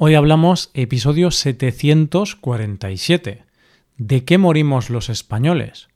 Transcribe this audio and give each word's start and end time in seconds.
Hoy 0.00 0.14
hablamos 0.14 0.70
episodio 0.74 1.32
747. 1.32 3.42
¿De 3.96 4.24
qué 4.24 4.38
morimos 4.38 4.90
los 4.90 5.08
españoles? 5.08 5.88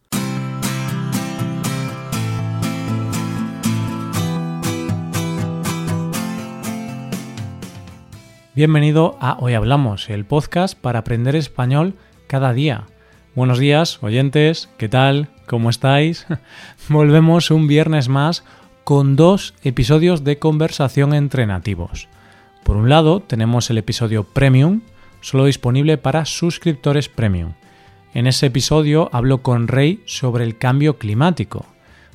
Bienvenido 8.57 9.17
a 9.21 9.37
Hoy 9.39 9.55
Hablamos, 9.55 10.11
el 10.11 10.25
podcast 10.25 10.77
para 10.77 10.99
aprender 10.99 11.37
español 11.37 11.95
cada 12.27 12.53
día. 12.53 12.87
Buenos 13.37 13.61
días, 13.61 14.03
oyentes, 14.03 14.69
¿qué 14.79 14.89
tal? 14.89 15.29
¿Cómo 15.47 15.71
estáis? 15.71 16.27
Volvemos 16.89 17.53
un 17.53 17.69
viernes 17.69 18.09
más 18.09 18.43
con 18.83 19.15
dos 19.15 19.55
episodios 19.63 20.25
de 20.25 20.41
conversación 20.41 21.15
entre 21.15 21.47
nativos. 21.47 22.09
Por 22.65 22.77
un 22.77 22.89
lado, 22.89 23.21
tenemos 23.21 23.71
el 23.71 23.79
episodio 23.79 24.25
Premium, 24.25 24.83
solo 25.21 25.45
disponible 25.45 25.99
para 25.99 26.25
suscriptores 26.25 27.09
Premium. 27.09 27.53
En 28.15 28.27
ese 28.27 28.47
episodio 28.47 29.09
hablo 29.13 29.43
con 29.43 29.69
Rey 29.69 30.03
sobre 30.07 30.45
el 30.45 30.59
cambio 30.59 30.99
climático. 30.99 31.67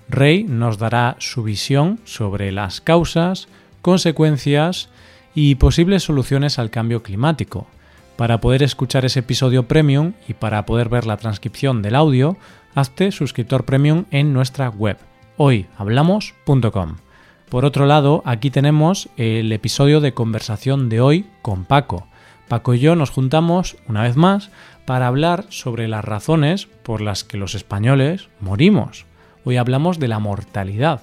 Rey 0.09 0.43
nos 0.43 0.77
dará 0.77 1.15
su 1.19 1.43
visión 1.43 1.99
sobre 2.05 2.51
las 2.51 2.81
causas, 2.81 3.47
consecuencias 3.81 4.89
y 5.35 5.55
posibles 5.55 6.03
soluciones 6.03 6.59
al 6.59 6.69
cambio 6.69 7.03
climático. 7.03 7.67
Para 8.15 8.41
poder 8.41 8.63
escuchar 8.63 9.05
ese 9.05 9.19
episodio 9.19 9.67
premium 9.67 10.13
y 10.27 10.33
para 10.33 10.65
poder 10.65 10.89
ver 10.89 11.05
la 11.05 11.17
transcripción 11.17 11.81
del 11.81 11.95
audio, 11.95 12.37
hazte 12.73 13.11
suscriptor 13.11 13.65
premium 13.65 14.05
en 14.11 14.33
nuestra 14.33 14.69
web 14.69 14.97
hoyhablamos.com. 15.37 17.06
Por 17.49 17.63
otro 17.63 17.85
lado, 17.85 18.23
aquí 18.25 18.51
tenemos 18.51 19.07
el 19.15 19.53
episodio 19.53 20.01
de 20.01 20.13
conversación 20.13 20.89
de 20.89 20.99
hoy 20.99 21.25
con 21.41 21.63
Paco. 21.63 22.05
Paco 22.49 22.73
y 22.73 22.79
yo 22.79 22.97
nos 22.97 23.09
juntamos 23.09 23.77
una 23.87 24.03
vez 24.03 24.17
más 24.17 24.51
para 24.85 25.07
hablar 25.07 25.45
sobre 25.47 25.87
las 25.87 26.03
razones 26.03 26.65
por 26.83 26.99
las 26.99 27.23
que 27.23 27.37
los 27.37 27.55
españoles 27.55 28.27
morimos. 28.41 29.05
Hoy 29.45 29.55
hablamos 29.55 29.97
de 29.97 30.09
la 30.09 30.19
mortalidad. 30.19 30.99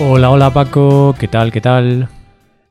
Hola, 0.00 0.30
hola 0.30 0.50
Paco, 0.52 1.14
¿qué 1.16 1.28
tal? 1.28 1.52
¿Qué 1.52 1.60
tal? 1.60 2.08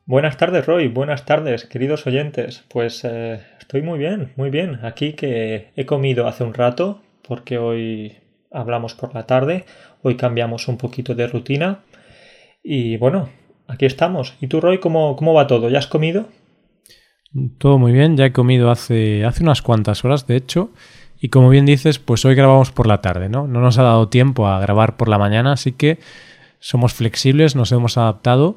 Buenas 0.04 0.36
tardes, 0.36 0.66
Roy. 0.66 0.88
Buenas 0.88 1.24
tardes, 1.24 1.64
queridos 1.64 2.06
oyentes. 2.06 2.64
Pues 2.68 3.02
eh, 3.04 3.40
estoy 3.60 3.80
muy 3.80 3.98
bien, 3.98 4.32
muy 4.36 4.50
bien. 4.50 4.84
Aquí 4.84 5.14
que 5.14 5.70
he 5.74 5.86
comido 5.86 6.26
hace 6.26 6.44
un 6.44 6.52
rato, 6.52 7.00
porque 7.30 7.58
hoy 7.58 8.16
hablamos 8.50 8.96
por 8.96 9.14
la 9.14 9.24
tarde. 9.24 9.64
Hoy 10.02 10.16
cambiamos 10.16 10.66
un 10.66 10.76
poquito 10.76 11.14
de 11.14 11.28
rutina. 11.28 11.78
Y 12.60 12.96
bueno, 12.96 13.28
aquí 13.68 13.86
estamos. 13.86 14.34
¿Y 14.40 14.48
tú, 14.48 14.60
Roy, 14.60 14.80
cómo, 14.80 15.14
cómo 15.14 15.32
va 15.32 15.46
todo? 15.46 15.70
¿Ya 15.70 15.78
has 15.78 15.86
comido? 15.86 16.26
Todo 17.58 17.78
muy 17.78 17.92
bien, 17.92 18.16
ya 18.16 18.26
he 18.26 18.32
comido 18.32 18.68
hace, 18.68 19.24
hace 19.24 19.44
unas 19.44 19.62
cuantas 19.62 20.04
horas, 20.04 20.26
de 20.26 20.34
hecho. 20.34 20.70
Y 21.20 21.28
como 21.28 21.50
bien 21.50 21.66
dices, 21.66 22.00
pues 22.00 22.24
hoy 22.24 22.34
grabamos 22.34 22.72
por 22.72 22.88
la 22.88 23.00
tarde, 23.00 23.28
¿no? 23.28 23.46
No 23.46 23.60
nos 23.60 23.78
ha 23.78 23.84
dado 23.84 24.08
tiempo 24.08 24.48
a 24.48 24.58
grabar 24.58 24.96
por 24.96 25.08
la 25.08 25.18
mañana, 25.18 25.52
así 25.52 25.70
que 25.70 26.00
somos 26.58 26.94
flexibles, 26.94 27.54
nos 27.54 27.70
hemos 27.70 27.96
adaptado 27.96 28.56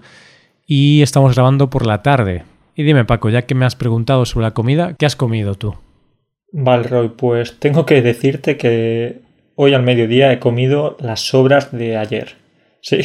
y 0.66 1.04
estamos 1.04 1.36
grabando 1.36 1.70
por 1.70 1.86
la 1.86 2.02
tarde. 2.02 2.44
Y 2.76 2.82
dime, 2.82 3.06
Paco, 3.06 3.30
ya 3.30 3.44
que 3.44 3.54
me 3.54 3.66
has 3.66 3.76
preguntado 3.76 4.26
sobre 4.26 4.48
la 4.48 4.56
comida, 4.56 4.96
¿qué 4.96 5.06
has 5.06 5.16
comido 5.16 5.54
tú? 5.54 5.76
Vale, 6.56 6.84
Roy, 6.84 7.09
pues 7.09 7.59
tengo 7.59 7.86
que 7.86 8.04
decirte 8.04 8.58
que 8.58 9.22
hoy 9.56 9.73
al 9.73 9.82
mediodía 9.82 10.32
he 10.32 10.38
comido 10.40 10.95
las 11.00 11.20
sobras 11.22 11.72
de 11.72 11.98
ayer. 11.98 12.36
Sí, 12.86 13.00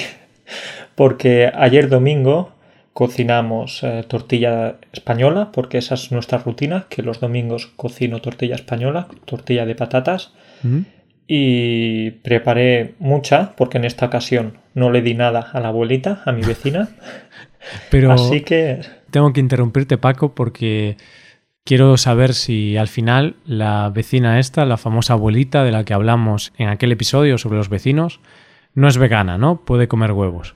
porque 0.97 1.53
ayer 1.55 1.89
domingo 1.89 2.51
cocinamos 2.93 3.85
eh, 3.85 4.03
tortilla 4.09 4.79
española, 4.93 5.53
porque 5.53 5.79
esa 5.79 5.95
es 5.95 6.11
nuestra 6.11 6.39
rutina, 6.39 6.87
que 6.89 7.05
los 7.05 7.21
domingos 7.21 7.69
cocino 7.77 8.21
tortilla 8.21 8.57
española, 8.57 9.07
tortilla 9.25 9.67
de 9.67 9.77
patatas 9.77 10.33
y 11.29 12.11
preparé 12.11 12.95
mucha 12.99 13.55
porque 13.55 13.79
en 13.79 13.85
esta 13.85 14.07
ocasión 14.07 14.59
no 14.75 14.91
le 14.91 15.01
di 15.01 15.15
nada 15.15 15.49
a 15.53 15.61
la 15.61 15.69
abuelita, 15.69 16.23
a 16.25 16.33
mi 16.33 16.43
vecina. 16.43 16.89
Pero 17.91 18.11
Así 18.11 18.41
que 18.41 18.81
tengo 19.13 19.33
que 19.33 19.39
interrumpirte 19.39 19.97
Paco 19.97 20.35
porque 20.35 20.97
quiero 21.69 21.97
saber 21.99 22.33
si 22.33 22.77
al 22.77 22.89
final 22.89 23.37
la 23.45 23.91
vecina 23.91 24.39
esta, 24.39 24.65
la 24.65 24.79
famosa 24.79 25.13
abuelita 25.13 25.65
de 25.65 25.71
la 25.71 25.85
que 25.85 25.93
hablamos 25.93 26.53
en 26.57 26.69
aquel 26.69 26.93
episodio 26.93 27.37
sobre 27.37 27.59
los 27.59 27.69
vecinos, 27.69 28.21
no 28.75 28.89
es 28.89 28.97
vegana, 28.97 29.37
¿no? 29.37 29.65
Puede 29.65 29.87
comer 29.87 30.13
huevos. 30.13 30.55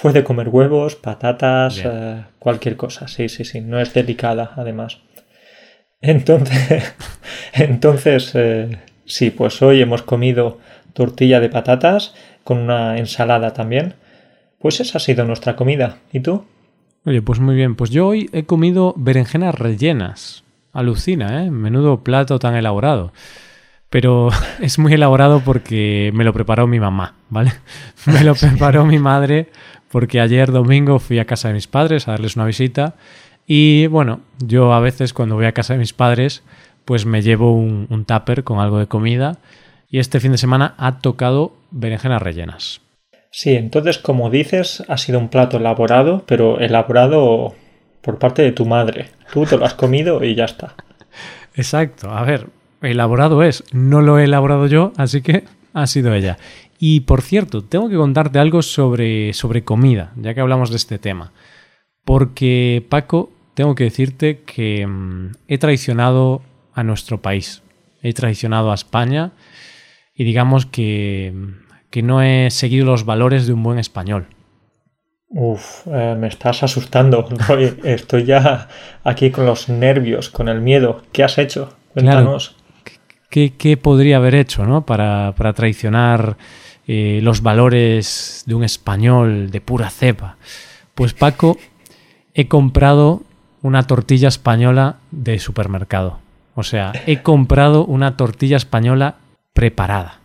Puede 0.00 0.24
comer 0.24 0.50
huevos, 0.50 0.96
patatas, 0.96 1.82
eh, 1.84 2.24
cualquier 2.38 2.76
cosa. 2.76 3.08
Sí, 3.08 3.28
sí, 3.28 3.44
sí. 3.44 3.62
No 3.62 3.80
es 3.80 3.94
delicada, 3.94 4.52
además. 4.56 5.00
Entonces, 6.00 6.94
entonces 7.54 8.32
eh, 8.34 8.78
Sí, 9.08 9.30
pues 9.30 9.62
hoy 9.62 9.80
hemos 9.80 10.02
comido 10.02 10.58
tortilla 10.92 11.40
de 11.40 11.48
patatas 11.48 12.14
con 12.44 12.58
una 12.58 12.98
ensalada 12.98 13.54
también. 13.54 13.94
Pues 14.58 14.80
esa 14.80 14.98
ha 14.98 15.00
sido 15.00 15.24
nuestra 15.24 15.56
comida. 15.56 15.96
¿Y 16.12 16.20
tú? 16.20 16.44
Oye, 17.08 17.22
pues 17.22 17.40
muy 17.40 17.56
bien. 17.56 17.74
Pues 17.74 17.88
yo 17.88 18.06
hoy 18.08 18.28
he 18.34 18.44
comido 18.44 18.92
berenjenas 18.98 19.54
rellenas. 19.54 20.44
Alucina, 20.74 21.42
¿eh? 21.42 21.50
Menudo 21.50 22.04
plato 22.04 22.38
tan 22.38 22.54
elaborado. 22.54 23.14
Pero 23.88 24.28
es 24.60 24.78
muy 24.78 24.92
elaborado 24.92 25.40
porque 25.40 26.10
me 26.12 26.22
lo 26.22 26.34
preparó 26.34 26.66
mi 26.66 26.78
mamá, 26.78 27.14
¿vale? 27.30 27.54
Me 28.06 28.22
lo 28.24 28.34
preparó 28.40 28.84
mi 28.84 28.98
madre 28.98 29.48
porque 29.90 30.20
ayer 30.20 30.52
domingo 30.52 30.98
fui 30.98 31.18
a 31.18 31.24
casa 31.24 31.48
de 31.48 31.54
mis 31.54 31.66
padres 31.66 32.06
a 32.06 32.10
darles 32.10 32.36
una 32.36 32.44
visita 32.44 32.96
y 33.46 33.86
bueno, 33.86 34.20
yo 34.38 34.74
a 34.74 34.80
veces 34.80 35.14
cuando 35.14 35.36
voy 35.36 35.46
a 35.46 35.52
casa 35.52 35.72
de 35.72 35.78
mis 35.78 35.94
padres 35.94 36.42
pues 36.84 37.06
me 37.06 37.22
llevo 37.22 37.54
un, 37.54 37.86
un 37.88 38.04
tupper 38.04 38.44
con 38.44 38.58
algo 38.58 38.78
de 38.78 38.86
comida 38.86 39.38
y 39.90 39.98
este 39.98 40.20
fin 40.20 40.32
de 40.32 40.38
semana 40.38 40.74
ha 40.76 40.98
tocado 40.98 41.54
berenjenas 41.70 42.20
rellenas. 42.20 42.82
Sí, 43.40 43.54
entonces 43.54 43.98
como 43.98 44.30
dices, 44.30 44.82
ha 44.88 44.98
sido 44.98 45.20
un 45.20 45.28
plato 45.28 45.58
elaborado, 45.58 46.24
pero 46.26 46.58
elaborado 46.58 47.54
por 48.00 48.18
parte 48.18 48.42
de 48.42 48.50
tu 48.50 48.66
madre. 48.66 49.10
Tú 49.32 49.46
te 49.46 49.56
lo 49.56 49.64
has 49.64 49.74
comido 49.74 50.24
y 50.24 50.34
ya 50.34 50.44
está. 50.44 50.74
Exacto. 51.54 52.10
A 52.10 52.24
ver, 52.24 52.48
elaborado 52.82 53.44
es. 53.44 53.62
No 53.70 54.00
lo 54.00 54.18
he 54.18 54.24
elaborado 54.24 54.66
yo, 54.66 54.92
así 54.96 55.22
que 55.22 55.44
ha 55.72 55.86
sido 55.86 56.14
ella. 56.14 56.36
Y 56.80 57.02
por 57.02 57.22
cierto, 57.22 57.62
tengo 57.62 57.88
que 57.88 57.94
contarte 57.94 58.40
algo 58.40 58.60
sobre, 58.60 59.32
sobre 59.34 59.62
comida, 59.62 60.10
ya 60.16 60.34
que 60.34 60.40
hablamos 60.40 60.70
de 60.70 60.76
este 60.76 60.98
tema. 60.98 61.30
Porque, 62.04 62.84
Paco, 62.88 63.30
tengo 63.54 63.76
que 63.76 63.84
decirte 63.84 64.40
que 64.40 64.84
mm, 64.84 65.34
he 65.46 65.58
traicionado 65.58 66.42
a 66.74 66.82
nuestro 66.82 67.22
país. 67.22 67.62
He 68.02 68.12
traicionado 68.14 68.72
a 68.72 68.74
España 68.74 69.30
y 70.12 70.24
digamos 70.24 70.66
que, 70.66 71.32
que 71.90 72.02
no 72.02 72.22
he 72.22 72.50
seguido 72.50 72.86
los 72.86 73.04
valores 73.04 73.46
de 73.46 73.52
un 73.52 73.62
buen 73.62 73.78
español. 73.78 74.26
Uf, 75.30 75.86
eh, 75.86 76.16
me 76.18 76.28
estás 76.28 76.62
asustando. 76.62 77.28
Estoy 77.84 78.24
ya 78.24 78.68
aquí 79.04 79.30
con 79.30 79.46
los 79.46 79.68
nervios, 79.68 80.30
con 80.30 80.48
el 80.48 80.60
miedo. 80.60 81.02
¿Qué 81.12 81.22
has 81.22 81.38
hecho? 81.38 81.74
Cuéntanos. 81.92 82.56
¿qué, 83.30 83.78
podría 83.80 84.16
haber 84.16 84.34
hecho 84.34 84.64
¿no? 84.64 84.86
para, 84.86 85.34
para 85.36 85.52
traicionar 85.52 86.36
eh, 86.86 87.20
los 87.22 87.42
valores 87.42 88.44
de 88.46 88.54
un 88.54 88.64
español 88.64 89.50
de 89.50 89.60
pura 89.60 89.90
cepa? 89.90 90.36
Pues 90.94 91.12
Paco, 91.12 91.58
he 92.34 92.48
comprado 92.48 93.22
una 93.62 93.86
tortilla 93.86 94.28
española 94.28 94.96
de 95.10 95.38
supermercado. 95.38 96.20
O 96.54 96.62
sea, 96.62 96.92
he 97.06 97.22
comprado 97.22 97.84
una 97.84 98.16
tortilla 98.16 98.56
española 98.56 99.16
preparada. 99.52 100.17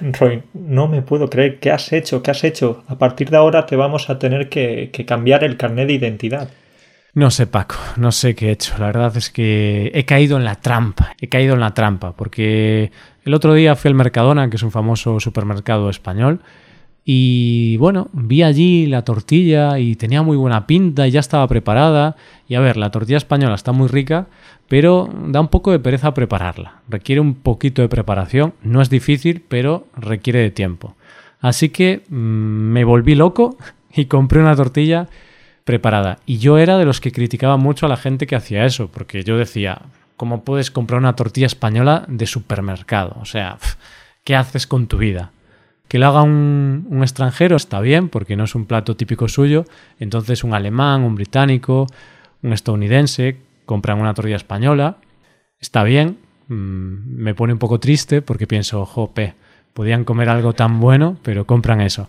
Roy, 0.00 0.42
no 0.52 0.88
me 0.88 1.02
puedo 1.02 1.28
creer. 1.30 1.60
¿Qué 1.60 1.70
has 1.70 1.92
hecho? 1.92 2.22
¿Qué 2.22 2.30
has 2.30 2.44
hecho? 2.44 2.84
A 2.88 2.98
partir 2.98 3.30
de 3.30 3.36
ahora 3.36 3.66
te 3.66 3.76
vamos 3.76 4.10
a 4.10 4.18
tener 4.18 4.48
que, 4.48 4.90
cambiar 5.06 5.44
el 5.44 5.56
carnet 5.56 5.86
de 5.86 5.94
identidad. 5.94 6.48
No 7.14 7.30
sé, 7.30 7.46
Paco, 7.46 7.76
no 7.96 8.10
sé 8.10 8.34
qué 8.34 8.48
he 8.48 8.52
hecho. 8.52 8.74
La 8.78 8.86
verdad 8.86 9.16
es 9.16 9.30
que 9.30 9.92
he 9.94 10.04
caído 10.04 10.36
en 10.36 10.44
la 10.44 10.56
trampa. 10.56 11.14
He 11.20 11.28
caído 11.28 11.54
en 11.54 11.60
la 11.60 11.72
trampa 11.72 12.12
porque 12.16 12.90
el 13.24 13.34
otro 13.34 13.54
día 13.54 13.76
fui 13.76 13.88
al 13.90 13.94
Mercadona, 13.94 14.50
que 14.50 14.56
es 14.56 14.62
un 14.62 14.72
famoso 14.72 15.20
supermercado 15.20 15.88
español, 15.90 16.40
y 17.04 17.76
bueno, 17.76 18.08
vi 18.12 18.42
allí 18.42 18.86
la 18.86 19.02
tortilla 19.02 19.78
y 19.78 19.94
tenía 19.94 20.22
muy 20.22 20.38
buena 20.38 20.66
pinta 20.66 21.06
y 21.06 21.10
ya 21.10 21.20
estaba 21.20 21.46
preparada. 21.46 22.16
Y 22.48 22.54
a 22.54 22.60
ver, 22.60 22.78
la 22.78 22.90
tortilla 22.90 23.18
española 23.18 23.54
está 23.54 23.72
muy 23.72 23.88
rica, 23.88 24.26
pero 24.68 25.10
da 25.26 25.40
un 25.40 25.48
poco 25.48 25.70
de 25.70 25.78
pereza 25.78 26.14
prepararla. 26.14 26.80
Requiere 26.88 27.20
un 27.20 27.34
poquito 27.34 27.82
de 27.82 27.88
preparación. 27.88 28.54
No 28.62 28.80
es 28.80 28.88
difícil, 28.88 29.44
pero 29.46 29.86
requiere 29.94 30.38
de 30.40 30.50
tiempo. 30.50 30.94
Así 31.40 31.68
que 31.68 32.04
mm, 32.08 32.14
me 32.14 32.84
volví 32.84 33.14
loco 33.14 33.58
y 33.94 34.06
compré 34.06 34.40
una 34.40 34.56
tortilla 34.56 35.08
preparada. 35.64 36.20
Y 36.24 36.38
yo 36.38 36.56
era 36.56 36.78
de 36.78 36.86
los 36.86 37.02
que 37.02 37.12
criticaba 37.12 37.58
mucho 37.58 37.84
a 37.84 37.90
la 37.90 37.98
gente 37.98 38.26
que 38.26 38.36
hacía 38.36 38.64
eso, 38.64 38.88
porque 38.88 39.24
yo 39.24 39.36
decía, 39.36 39.82
¿cómo 40.16 40.42
puedes 40.42 40.70
comprar 40.70 41.00
una 41.00 41.16
tortilla 41.16 41.46
española 41.46 42.06
de 42.08 42.26
supermercado? 42.26 43.16
O 43.20 43.26
sea, 43.26 43.58
¿qué 44.24 44.36
haces 44.36 44.66
con 44.66 44.86
tu 44.86 44.96
vida? 44.96 45.32
Que 45.88 45.98
lo 45.98 46.06
haga 46.06 46.22
un, 46.22 46.86
un, 46.88 47.02
extranjero 47.02 47.56
está 47.56 47.80
bien, 47.80 48.08
porque 48.08 48.36
no 48.36 48.44
es 48.44 48.54
un 48.54 48.66
plato 48.66 48.96
típico 48.96 49.28
suyo. 49.28 49.64
Entonces 49.98 50.44
un 50.44 50.54
alemán, 50.54 51.02
un 51.02 51.14
británico, 51.14 51.86
un 52.42 52.52
estadounidense 52.52 53.38
compran 53.66 54.00
una 54.00 54.14
tortilla 54.14 54.36
española. 54.36 54.98
Está 55.60 55.82
bien. 55.82 56.18
Mm, 56.48 57.22
me 57.22 57.34
pone 57.34 57.52
un 57.52 57.58
poco 57.58 57.80
triste 57.80 58.22
porque 58.22 58.46
pienso, 58.46 58.84
jope, 58.84 59.34
podían 59.72 60.04
comer 60.04 60.28
algo 60.28 60.52
tan 60.52 60.80
bueno, 60.80 61.16
pero 61.22 61.46
compran 61.46 61.80
eso. 61.80 62.08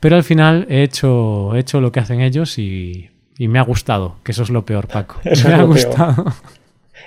Pero 0.00 0.16
al 0.16 0.24
final 0.24 0.66
he 0.68 0.82
hecho, 0.82 1.54
he 1.54 1.60
hecho 1.60 1.80
lo 1.80 1.92
que 1.92 2.00
hacen 2.00 2.20
ellos 2.20 2.58
y, 2.58 3.10
y 3.38 3.48
me 3.48 3.58
ha 3.58 3.62
gustado, 3.62 4.16
que 4.22 4.32
eso 4.32 4.42
es 4.42 4.50
lo 4.50 4.64
peor, 4.64 4.88
Paco. 4.88 5.20
Eso 5.24 5.48
me 5.48 5.54
ha 5.54 5.62
gustado. 5.62 6.26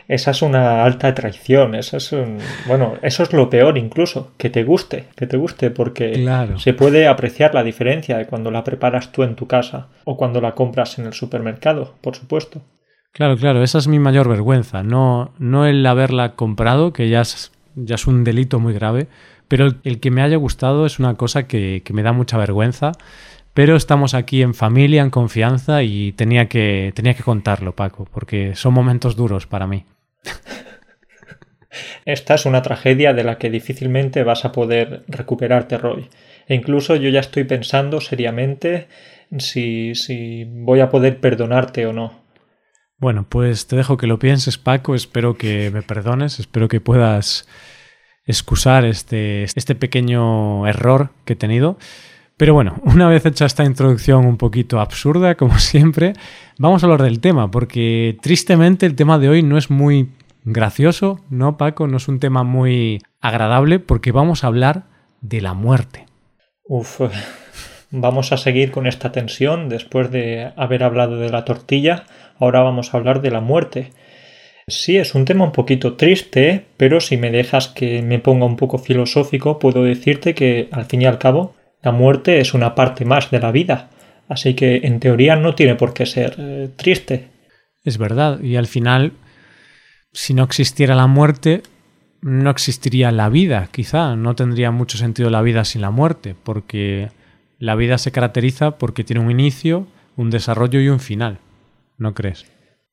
Esa 0.07 0.31
es 0.31 0.41
una 0.41 0.83
alta 0.83 1.13
traición, 1.13 1.75
eso 1.75 1.97
es 1.97 2.11
un... 2.11 2.38
bueno, 2.67 2.95
eso 3.01 3.23
es 3.23 3.31
lo 3.33 3.50
peor 3.50 3.77
incluso, 3.77 4.31
que 4.38 4.50
te 4.50 4.63
guste, 4.63 5.05
que 5.15 5.27
te 5.27 5.38
guste, 5.38 5.71
porque 5.71 6.11
Claro. 6.13 6.59
se 6.59 6.73
puede 6.73 7.07
apreciar 7.07 7.53
la 7.53 7.63
diferencia 7.63 8.17
de 8.17 8.25
cuando 8.25 8.51
la 8.51 8.63
preparas 8.63 9.11
tú 9.11 9.23
en 9.23 9.35
tu 9.35 9.47
casa 9.47 9.88
o 10.03 10.17
cuando 10.17 10.41
la 10.41 10.53
compras 10.55 11.00
en 11.00 11.05
el 11.05 11.13
supermercado, 11.13 11.95
por 12.01 12.15
supuesto. 12.15 12.61
Claro, 13.13 13.38
claro, 13.38 13.63
esa 13.63 13.77
es 13.77 13.88
mi 13.88 14.00
mayor 14.00 14.27
vergüenza. 14.27 14.83
No, 14.83 15.33
no 15.38 15.65
el 15.65 15.85
haberla 15.85 16.33
comprado, 16.35 16.94
que 16.94 17.09
ya 17.09 17.21
es, 17.21 17.51
ya 17.75 17.95
es 17.95 18.07
un 18.07 18.23
delito 18.23 18.59
muy 18.59 18.73
grave, 18.73 19.07
pero 19.47 19.67
el, 19.67 19.77
el 19.83 19.99
que 19.99 20.09
me 20.09 20.21
haya 20.23 20.38
gustado 20.38 20.85
es 20.85 20.97
una 20.99 21.13
cosa 21.13 21.44
que, 21.47 21.81
que 21.85 21.94
me 21.94 22.01
da 22.01 22.11
mucha 22.11 22.38
vergüenza. 22.38 22.91
Pero 23.53 23.75
estamos 23.75 24.13
aquí 24.15 24.41
en 24.41 24.53
familia, 24.53 25.03
en 25.03 25.11
confianza 25.11 25.83
y 25.83 26.11
tenía 26.13 26.47
que, 26.47 26.91
tenía 26.95 27.13
que 27.13 27.23
contarlo, 27.23 27.75
Paco, 27.75 28.07
porque 28.11 28.55
son 28.55 28.73
momentos 28.73 29.15
duros 29.15 29.45
para 29.45 29.67
mí. 29.67 29.85
Esta 32.05 32.35
es 32.35 32.45
una 32.45 32.61
tragedia 32.61 33.13
de 33.13 33.23
la 33.23 33.38
que 33.38 33.50
difícilmente 33.50 34.23
vas 34.23 34.45
a 34.45 34.51
poder 34.51 35.03
recuperarte, 35.07 35.77
Roy. 35.77 36.09
E 36.47 36.55
incluso 36.55 36.95
yo 36.95 37.09
ya 37.09 37.19
estoy 37.19 37.45
pensando 37.45 38.01
seriamente 38.01 38.88
si, 39.38 39.95
si 39.95 40.45
voy 40.45 40.81
a 40.81 40.89
poder 40.89 41.19
perdonarte 41.19 41.85
o 41.85 41.94
no. 41.94 42.23
Bueno, 42.97 43.25
pues 43.27 43.67
te 43.67 43.75
dejo 43.75 43.97
que 43.97 44.07
lo 44.07 44.19
pienses, 44.19 44.57
Paco. 44.57 44.95
Espero 44.95 45.35
que 45.38 45.71
me 45.71 45.81
perdones, 45.81 46.39
espero 46.39 46.67
que 46.67 46.81
puedas 46.81 47.47
excusar 48.25 48.85
este, 48.85 49.44
este 49.44 49.75
pequeño 49.75 50.67
error 50.67 51.09
que 51.25 51.33
he 51.33 51.35
tenido. 51.35 51.77
Pero 52.38 52.53
bueno, 52.53 52.75
una 52.83 53.07
vez 53.07 53.25
hecha 53.25 53.45
esta 53.45 53.63
introducción 53.63 54.25
un 54.25 54.38
poquito 54.38 54.80
absurda, 54.80 55.35
como 55.35 55.57
siempre, 55.59 56.13
vamos 56.57 56.83
a 56.83 56.88
hablar 56.88 57.03
del 57.03 57.19
tema, 57.19 57.51
porque 57.51 58.18
tristemente 58.21 58.85
el 58.85 58.95
tema 58.95 59.19
de 59.19 59.30
hoy 59.30 59.44
no 59.44 59.57
es 59.57 59.69
muy 59.69 60.09
gracioso, 60.44 61.19
¿no, 61.30 61.57
Paco? 61.57 61.88
No 61.88 61.97
es 61.97 62.07
un 62.07 62.19
tema 62.19 62.44
muy 62.44 63.01
agradable, 63.21 63.80
porque 63.80 64.12
vamos 64.12 64.44
a 64.44 64.47
hablar 64.47 64.83
de 65.21 65.41
la 65.41 65.53
muerte. 65.53 66.06
Uf, 66.65 67.01
vamos 67.91 68.31
a 68.31 68.38
seguir 68.38 68.71
con 68.71 68.88
esta 68.88 69.12
tensión 69.12 69.69
después 69.69 70.12
de 70.12 70.51
haber 70.57 70.83
hablado 70.83 71.18
de 71.18 71.30
la 71.30 71.45
tortilla. 71.45 72.06
Ahora 72.39 72.62
vamos 72.62 72.94
a 72.94 72.97
hablar 72.97 73.21
de 73.21 73.31
la 73.31 73.41
muerte. 73.41 73.91
Sí, 74.68 74.97
es 74.97 75.13
un 75.13 75.25
tema 75.25 75.45
un 75.45 75.51
poquito 75.51 75.95
triste, 75.95 76.65
pero 76.77 77.01
si 77.01 77.18
me 77.18 77.31
dejas 77.31 77.68
que 77.68 78.01
me 78.01 78.19
ponga 78.19 78.45
un 78.45 78.56
poco 78.56 78.77
filosófico, 78.77 79.59
puedo 79.59 79.83
decirte 79.83 80.33
que 80.33 80.69
al 80.71 80.85
fin 80.85 81.01
y 81.01 81.06
al 81.06 81.19
cabo 81.19 81.53
la 81.83 81.91
muerte 81.91 82.39
es 82.39 82.53
una 82.53 82.75
parte 82.75 83.06
más 83.06 83.30
de 83.30 83.39
la 83.39 83.51
vida, 83.51 83.89
así 84.30 84.53
que 84.53 84.77
en 84.83 85.00
teoría 85.00 85.35
no 85.35 85.53
tiene 85.53 85.75
por 85.75 85.94
qué 85.94 86.06
ser 86.06 86.35
eh, 86.38 86.69
triste. 86.75 87.27
Es 87.83 87.97
verdad, 87.97 88.39
y 88.41 88.56
al 88.56 88.68
final, 88.68 89.12
si 90.13 90.33
no 90.33 90.44
existiera 90.44 90.95
la 90.95 91.07
muerte, 91.07 91.62
no 92.21 92.50
existiría 92.50 93.12
la 93.12 93.27
vida, 93.27 93.68
quizá, 93.71 94.15
no 94.15 94.33
tendría 94.33 94.71
mucho 94.71 94.97
sentido 94.97 95.30
la 95.30 95.41
vida 95.41 95.65
sin 95.65 95.81
la 95.81 95.91
muerte, 95.91 96.35
porque 96.41 97.09
la 97.59 97.75
vida 97.75 97.97
se 97.97 98.13
caracteriza 98.13 98.77
porque 98.77 99.03
tiene 99.03 99.21
un 99.21 99.30
inicio, 99.30 99.85
un 100.15 100.30
desarrollo 100.30 100.80
y 100.80 100.88
un 100.88 101.01
final, 101.01 101.39
¿no 101.97 102.13
crees? 102.13 102.45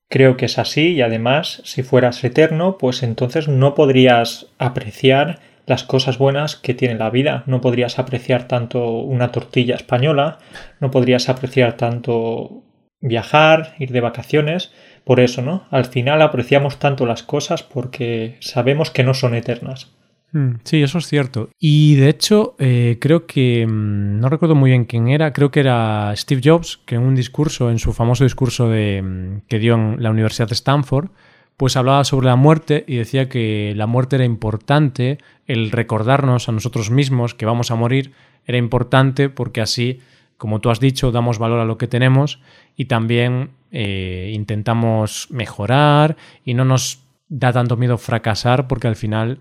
Creo 0.09 0.35
que 0.35 0.45
es 0.45 0.57
así 0.57 0.89
y 0.89 1.01
además, 1.01 1.61
si 1.63 1.83
fueras 1.83 2.21
eterno, 2.25 2.77
pues 2.77 3.03
entonces 3.03 3.47
no 3.47 3.73
podrías 3.73 4.47
apreciar 4.57 5.39
las 5.71 5.83
cosas 5.85 6.17
buenas 6.17 6.57
que 6.57 6.73
tiene 6.73 6.95
la 6.95 7.09
vida. 7.09 7.43
No 7.47 7.61
podrías 7.61 7.97
apreciar 7.97 8.45
tanto 8.45 8.99
una 8.99 9.31
tortilla 9.31 9.75
española, 9.75 10.37
no 10.81 10.91
podrías 10.91 11.29
apreciar 11.29 11.77
tanto 11.77 12.63
viajar, 12.99 13.73
ir 13.79 13.91
de 13.91 14.01
vacaciones. 14.01 14.73
Por 15.05 15.21
eso, 15.21 15.41
¿no? 15.41 15.63
Al 15.71 15.85
final 15.85 16.21
apreciamos 16.21 16.77
tanto 16.77 17.05
las 17.05 17.23
cosas 17.23 17.63
porque 17.63 18.35
sabemos 18.41 18.91
que 18.91 19.05
no 19.05 19.13
son 19.13 19.33
eternas. 19.33 19.95
Mm, 20.33 20.55
Sí, 20.65 20.83
eso 20.83 20.97
es 20.97 21.07
cierto. 21.07 21.49
Y 21.57 21.95
de 21.95 22.09
hecho, 22.09 22.55
eh, 22.59 22.97
creo 22.99 23.25
que, 23.25 23.65
mm, 23.65 24.19
no 24.19 24.27
recuerdo 24.27 24.55
muy 24.55 24.71
bien 24.71 24.83
quién 24.83 25.07
era, 25.07 25.31
creo 25.31 25.51
que 25.51 25.61
era 25.61 26.13
Steve 26.17 26.41
Jobs, 26.43 26.81
que 26.85 26.95
en 26.95 27.03
un 27.03 27.15
discurso, 27.15 27.71
en 27.71 27.79
su 27.79 27.93
famoso 27.93 28.25
discurso 28.25 28.69
de, 28.69 29.01
mm, 29.01 29.41
que 29.47 29.59
dio 29.59 29.75
en 29.75 30.03
la 30.03 30.11
Universidad 30.11 30.49
de 30.49 30.55
Stanford, 30.55 31.11
pues 31.57 31.75
hablaba 31.75 32.03
sobre 32.03 32.27
la 32.27 32.35
muerte 32.35 32.83
y 32.87 32.95
decía 32.95 33.29
que 33.29 33.73
la 33.75 33.87
muerte 33.87 34.15
era 34.15 34.25
importante, 34.25 35.19
el 35.45 35.71
recordarnos 35.71 36.49
a 36.49 36.51
nosotros 36.51 36.89
mismos 36.89 37.35
que 37.35 37.45
vamos 37.45 37.71
a 37.71 37.75
morir 37.75 38.13
era 38.45 38.57
importante 38.57 39.29
porque 39.29 39.61
así, 39.61 39.99
como 40.37 40.59
tú 40.59 40.69
has 40.69 40.79
dicho, 40.79 41.11
damos 41.11 41.37
valor 41.37 41.59
a 41.59 41.65
lo 41.65 41.77
que 41.77 41.87
tenemos 41.87 42.39
y 42.75 42.85
también 42.85 43.51
eh, 43.71 44.31
intentamos 44.33 45.27
mejorar 45.29 46.17
y 46.43 46.53
no 46.53 46.65
nos 46.65 47.03
da 47.29 47.53
tanto 47.53 47.77
miedo 47.77 47.97
fracasar 47.97 48.67
porque 48.67 48.87
al 48.87 48.95
final 48.95 49.39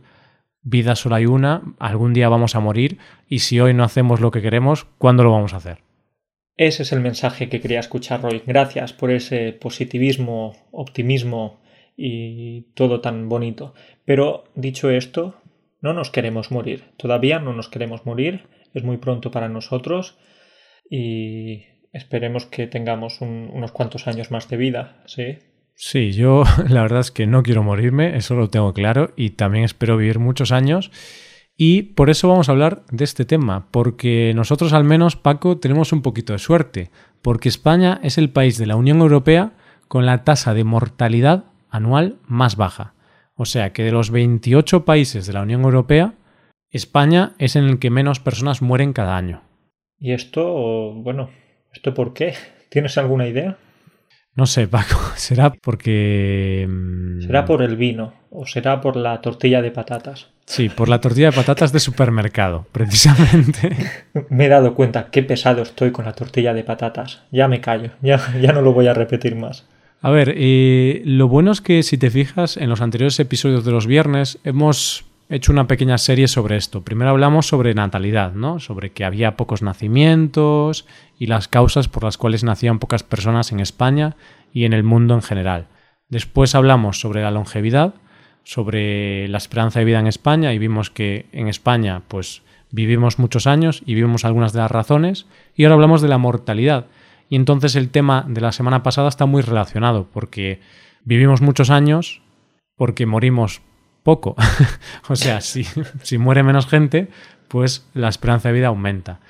vida 0.62 0.96
solo 0.96 1.14
hay 1.16 1.26
una, 1.26 1.62
algún 1.78 2.12
día 2.12 2.28
vamos 2.28 2.54
a 2.54 2.60
morir 2.60 2.98
y 3.28 3.40
si 3.40 3.60
hoy 3.60 3.74
no 3.74 3.84
hacemos 3.84 4.20
lo 4.20 4.30
que 4.30 4.42
queremos, 4.42 4.86
¿cuándo 4.98 5.24
lo 5.24 5.32
vamos 5.32 5.54
a 5.54 5.56
hacer? 5.56 5.78
Ese 6.56 6.82
es 6.82 6.92
el 6.92 7.00
mensaje 7.00 7.48
que 7.48 7.60
quería 7.60 7.80
escuchar, 7.80 8.20
Roy. 8.20 8.42
Gracias 8.46 8.92
por 8.92 9.10
ese 9.10 9.52
positivismo, 9.52 10.54
optimismo 10.72 11.59
y 12.02 12.62
todo 12.74 13.00
tan 13.00 13.28
bonito. 13.28 13.74
Pero 14.06 14.44
dicho 14.54 14.88
esto, 14.90 15.34
no 15.82 15.92
nos 15.92 16.10
queremos 16.10 16.50
morir. 16.50 16.84
Todavía 16.96 17.38
no 17.38 17.52
nos 17.52 17.68
queremos 17.68 18.06
morir. 18.06 18.48
Es 18.72 18.82
muy 18.84 18.96
pronto 18.96 19.30
para 19.30 19.48
nosotros 19.48 20.16
y 20.88 21.64
esperemos 21.92 22.46
que 22.46 22.66
tengamos 22.66 23.20
un- 23.20 23.50
unos 23.52 23.72
cuantos 23.72 24.06
años 24.06 24.30
más 24.30 24.48
de 24.48 24.56
vida, 24.56 25.02
¿sí? 25.06 25.38
Sí, 25.74 26.12
yo 26.12 26.42
la 26.68 26.82
verdad 26.82 27.00
es 27.00 27.10
que 27.10 27.26
no 27.26 27.42
quiero 27.42 27.62
morirme, 27.62 28.16
eso 28.16 28.34
lo 28.34 28.48
tengo 28.48 28.72
claro 28.72 29.12
y 29.16 29.30
también 29.30 29.64
espero 29.64 29.96
vivir 29.96 30.18
muchos 30.18 30.52
años. 30.52 30.90
Y 31.56 31.82
por 31.82 32.08
eso 32.08 32.26
vamos 32.28 32.48
a 32.48 32.52
hablar 32.52 32.84
de 32.90 33.04
este 33.04 33.26
tema, 33.26 33.68
porque 33.70 34.32
nosotros 34.34 34.72
al 34.72 34.84
menos, 34.84 35.16
Paco, 35.16 35.58
tenemos 35.58 35.92
un 35.92 36.00
poquito 36.00 36.32
de 36.32 36.38
suerte, 36.38 36.90
porque 37.20 37.50
España 37.50 38.00
es 38.02 38.16
el 38.16 38.30
país 38.30 38.56
de 38.56 38.64
la 38.66 38.76
Unión 38.76 39.00
Europea 39.00 39.52
con 39.86 40.06
la 40.06 40.24
tasa 40.24 40.54
de 40.54 40.64
mortalidad 40.64 41.44
anual 41.70 42.18
más 42.26 42.56
baja. 42.56 42.94
O 43.34 43.44
sea 43.44 43.72
que 43.72 43.84
de 43.84 43.92
los 43.92 44.10
28 44.10 44.84
países 44.84 45.26
de 45.26 45.32
la 45.32 45.42
Unión 45.42 45.62
Europea, 45.62 46.14
España 46.70 47.32
es 47.38 47.56
en 47.56 47.64
el 47.64 47.78
que 47.78 47.90
menos 47.90 48.20
personas 48.20 48.62
mueren 48.62 48.92
cada 48.92 49.16
año. 49.16 49.42
Y 49.98 50.12
esto, 50.12 50.92
bueno, 50.94 51.30
¿esto 51.72 51.94
por 51.94 52.12
qué? 52.12 52.34
¿Tienes 52.68 52.96
alguna 52.98 53.26
idea? 53.26 53.58
No 54.34 54.46
sé, 54.46 54.68
Paco, 54.68 54.96
será 55.16 55.52
porque... 55.52 56.66
mm, 56.68 57.22
¿Será 57.22 57.44
por 57.44 57.62
el 57.62 57.76
vino 57.76 58.14
o 58.30 58.46
será 58.46 58.80
por 58.80 58.96
la 58.96 59.20
tortilla 59.20 59.60
de 59.60 59.70
patatas? 59.70 60.28
Sí, 60.46 60.68
por 60.68 60.88
la 60.88 61.00
tortilla 61.00 61.30
de 61.30 61.36
patatas 61.36 61.72
de 61.72 61.80
supermercado, 61.80 62.66
precisamente. 62.72 63.76
Me 64.28 64.46
he 64.46 64.48
dado 64.48 64.74
cuenta 64.74 65.10
qué 65.10 65.22
pesado 65.22 65.62
estoy 65.62 65.90
con 65.90 66.04
la 66.04 66.12
tortilla 66.12 66.54
de 66.54 66.64
patatas. 66.64 67.22
Ya 67.30 67.48
me 67.48 67.60
callo, 67.60 67.90
ya, 68.00 68.20
ya 68.40 68.52
no 68.52 68.62
lo 68.62 68.72
voy 68.72 68.86
a 68.86 68.94
repetir 68.94 69.36
más. 69.36 69.66
A 70.02 70.10
ver, 70.10 70.34
eh, 70.36 71.02
lo 71.04 71.28
bueno 71.28 71.52
es 71.52 71.60
que 71.60 71.82
si 71.82 71.98
te 71.98 72.10
fijas, 72.10 72.56
en 72.56 72.70
los 72.70 72.80
anteriores 72.80 73.20
episodios 73.20 73.66
de 73.66 73.70
los 73.70 73.86
viernes 73.86 74.38
hemos 74.44 75.04
hecho 75.28 75.52
una 75.52 75.66
pequeña 75.66 75.98
serie 75.98 76.26
sobre 76.26 76.56
esto. 76.56 76.82
Primero 76.82 77.10
hablamos 77.10 77.46
sobre 77.46 77.74
natalidad, 77.74 78.32
¿no? 78.32 78.60
Sobre 78.60 78.90
que 78.92 79.04
había 79.04 79.36
pocos 79.36 79.60
nacimientos 79.60 80.86
y 81.18 81.26
las 81.26 81.48
causas 81.48 81.88
por 81.88 82.04
las 82.04 82.16
cuales 82.16 82.44
nacían 82.44 82.78
pocas 82.78 83.02
personas 83.02 83.52
en 83.52 83.60
España 83.60 84.16
y 84.54 84.64
en 84.64 84.72
el 84.72 84.84
mundo 84.84 85.14
en 85.14 85.22
general. 85.22 85.66
Después 86.08 86.54
hablamos 86.54 86.98
sobre 86.98 87.22
la 87.22 87.30
longevidad, 87.30 87.94
sobre 88.42 89.28
la 89.28 89.38
esperanza 89.38 89.80
de 89.80 89.84
vida 89.84 90.00
en 90.00 90.06
España 90.06 90.54
y 90.54 90.58
vimos 90.58 90.90
que 90.90 91.26
en 91.32 91.46
España 91.46 92.02
pues 92.08 92.42
vivimos 92.70 93.18
muchos 93.18 93.46
años 93.46 93.82
y 93.84 93.94
vimos 93.94 94.24
algunas 94.24 94.54
de 94.54 94.60
las 94.60 94.70
razones 94.70 95.26
y 95.54 95.64
ahora 95.64 95.74
hablamos 95.74 96.00
de 96.00 96.08
la 96.08 96.18
mortalidad. 96.18 96.86
Y 97.30 97.36
entonces 97.36 97.76
el 97.76 97.88
tema 97.88 98.26
de 98.28 98.42
la 98.42 98.52
semana 98.52 98.82
pasada 98.82 99.08
está 99.08 99.24
muy 99.24 99.40
relacionado 99.40 100.06
porque 100.12 100.60
vivimos 101.04 101.40
muchos 101.40 101.70
años 101.70 102.20
porque 102.76 103.06
morimos 103.06 103.62
poco. 104.02 104.34
o 105.08 105.16
sea, 105.16 105.40
si, 105.40 105.64
si 106.02 106.18
muere 106.18 106.42
menos 106.42 106.66
gente, 106.66 107.08
pues 107.48 107.86
la 107.94 108.08
esperanza 108.08 108.48
de 108.48 108.54
vida 108.54 108.66
aumenta. 108.66 109.20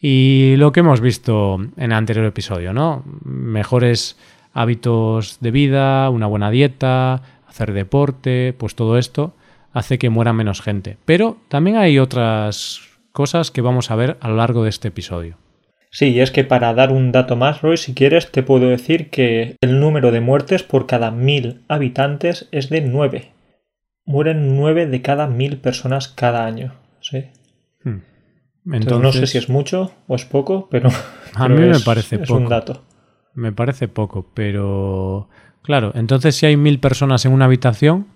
Y 0.00 0.54
lo 0.56 0.72
que 0.72 0.80
hemos 0.80 1.00
visto 1.00 1.60
en 1.76 1.92
el 1.92 1.92
anterior 1.92 2.24
episodio, 2.24 2.72
¿no? 2.72 3.04
Mejores 3.22 4.18
hábitos 4.54 5.38
de 5.40 5.50
vida, 5.50 6.08
una 6.10 6.26
buena 6.26 6.50
dieta, 6.50 7.22
hacer 7.46 7.72
deporte, 7.72 8.54
pues 8.58 8.74
todo 8.74 8.98
esto 8.98 9.34
hace 9.72 9.98
que 9.98 10.10
muera 10.10 10.32
menos 10.32 10.62
gente. 10.62 10.96
Pero 11.04 11.36
también 11.48 11.76
hay 11.76 11.98
otras 11.98 12.80
cosas 13.12 13.50
que 13.50 13.60
vamos 13.60 13.90
a 13.90 13.96
ver 13.96 14.16
a 14.20 14.28
lo 14.28 14.36
largo 14.36 14.64
de 14.64 14.70
este 14.70 14.88
episodio. 14.88 15.36
Sí, 15.94 16.06
y 16.06 16.20
es 16.20 16.30
que 16.30 16.42
para 16.42 16.72
dar 16.72 16.90
un 16.90 17.12
dato 17.12 17.36
más, 17.36 17.60
Roy, 17.60 17.76
si 17.76 17.92
quieres, 17.92 18.32
te 18.32 18.42
puedo 18.42 18.66
decir 18.68 19.10
que 19.10 19.56
el 19.60 19.78
número 19.78 20.10
de 20.10 20.22
muertes 20.22 20.62
por 20.62 20.86
cada 20.86 21.10
mil 21.10 21.60
habitantes 21.68 22.48
es 22.50 22.70
de 22.70 22.80
nueve. 22.80 23.32
Mueren 24.06 24.56
nueve 24.56 24.86
de 24.86 25.02
cada 25.02 25.26
mil 25.26 25.58
personas 25.58 26.08
cada 26.08 26.46
año. 26.46 26.72
¿sí? 27.02 27.26
Hmm. 27.84 28.00
Entonces, 28.72 29.02
no 29.02 29.12
sé 29.12 29.26
si 29.26 29.36
es 29.36 29.50
mucho 29.50 29.92
o 30.06 30.16
es 30.16 30.24
poco, 30.24 30.68
pero 30.70 30.88
a 31.34 31.48
mí 31.48 31.60
me 31.60 31.78
parece 31.80 32.16
es 32.16 32.26
poco. 32.26 32.40
un 32.40 32.48
dato. 32.48 32.82
Me 33.34 33.52
parece 33.52 33.86
poco, 33.86 34.30
pero 34.32 35.28
claro, 35.62 35.92
entonces 35.94 36.34
si 36.36 36.46
hay 36.46 36.56
mil 36.56 36.80
personas 36.80 37.26
en 37.26 37.32
una 37.32 37.44
habitación, 37.44 38.06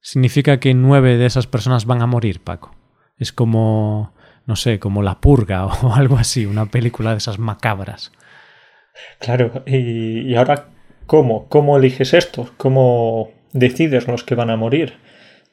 significa 0.00 0.60
que 0.60 0.74
nueve 0.74 1.16
de 1.16 1.26
esas 1.26 1.48
personas 1.48 1.86
van 1.86 2.02
a 2.02 2.06
morir, 2.06 2.40
Paco. 2.40 2.74
Es 3.16 3.32
como 3.32 4.14
no 4.50 4.56
sé, 4.56 4.80
como 4.80 5.00
La 5.04 5.20
Purga 5.20 5.64
o 5.82 5.94
algo 5.94 6.18
así, 6.18 6.44
una 6.44 6.66
película 6.66 7.12
de 7.12 7.18
esas 7.18 7.38
macabras. 7.38 8.10
Claro, 9.20 9.62
y, 9.64 10.34
ahora, 10.34 10.66
¿cómo? 11.06 11.46
¿Cómo 11.48 11.78
eliges 11.78 12.14
esto? 12.14 12.50
¿Cómo 12.56 13.30
decides 13.52 14.08
los 14.08 14.24
que 14.24 14.34
van 14.34 14.50
a 14.50 14.56
morir? 14.56 14.94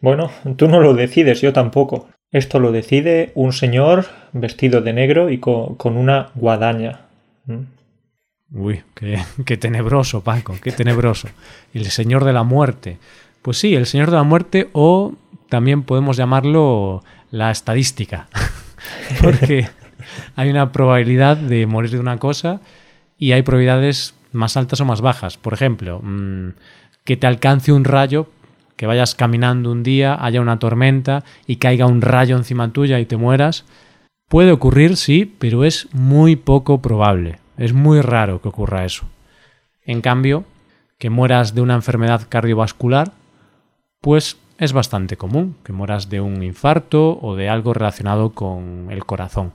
Bueno, 0.01 0.31
tú 0.57 0.67
no 0.67 0.79
lo 0.79 0.95
decides, 0.95 1.41
yo 1.41 1.53
tampoco. 1.53 2.09
Esto 2.31 2.59
lo 2.59 2.71
decide 2.71 3.31
un 3.35 3.53
señor 3.53 4.07
vestido 4.33 4.81
de 4.81 4.93
negro 4.93 5.29
y 5.29 5.37
con, 5.37 5.77
una 5.95 6.31
guadaña. 6.33 7.01
¿Mm? 7.45 7.65
Uy, 8.51 8.81
qué, 8.95 9.19
qué, 9.45 9.57
tenebroso, 9.57 10.23
Paco, 10.23 10.55
qué 10.61 10.71
tenebroso. 10.71 11.27
El 11.71 11.85
señor 11.85 12.25
de 12.25 12.33
la 12.33 12.43
muerte. 12.43 12.97
Pues 13.43 13.59
sí, 13.59 13.75
el 13.75 13.85
señor 13.85 14.09
de 14.09 14.17
la 14.17 14.23
muerte 14.23 14.69
o 14.73 15.13
también 15.49 15.83
podemos 15.83 16.17
llamarlo 16.17 17.03
la 17.29 17.51
estadística. 17.51 18.27
porque 19.21 19.67
hay 20.35 20.49
una 20.49 20.71
probabilidad 20.71 21.37
de 21.37 21.65
morir 21.65 21.91
de 21.91 21.99
una 21.99 22.17
cosa 22.17 22.61
y 23.17 23.31
hay 23.31 23.41
probabilidades 23.41 24.15
más 24.31 24.57
altas 24.57 24.81
o 24.81 24.85
más 24.85 25.01
bajas. 25.01 25.37
Por 25.37 25.53
ejemplo, 25.53 25.99
mm, 26.01 26.49
que 27.03 27.17
te 27.17 27.27
alcance 27.27 27.71
un 27.71 27.83
rayo, 27.83 28.29
que 28.75 28.85
vayas 28.85 29.15
caminando 29.15 29.71
un 29.71 29.83
día, 29.83 30.17
haya 30.19 30.41
una 30.41 30.59
tormenta 30.59 31.23
y 31.47 31.57
caiga 31.57 31.87
un 31.87 32.01
rayo 32.01 32.37
encima 32.37 32.71
tuya 32.71 32.99
y 32.99 33.05
te 33.05 33.17
mueras. 33.17 33.65
Puede 34.29 34.51
ocurrir, 34.51 34.97
sí, 34.97 35.25
pero 35.39 35.63
es 35.63 35.87
muy 35.93 36.35
poco 36.35 36.81
probable. 36.81 37.39
Es 37.57 37.73
muy 37.73 38.01
raro 38.01 38.41
que 38.41 38.49
ocurra 38.49 38.85
eso. 38.85 39.05
En 39.83 40.01
cambio, 40.01 40.45
que 40.99 41.09
mueras 41.09 41.55
de 41.55 41.61
una 41.61 41.75
enfermedad 41.75 42.27
cardiovascular, 42.27 43.13
pues 44.01 44.37
es 44.59 44.73
bastante 44.73 45.17
común 45.17 45.55
que 45.63 45.73
mueras 45.73 46.09
de 46.09 46.21
un 46.21 46.43
infarto 46.43 47.19
o 47.21 47.35
de 47.35 47.49
algo 47.49 47.73
relacionado 47.73 48.31
con 48.31 48.87
el 48.91 49.05
corazón. 49.05 49.53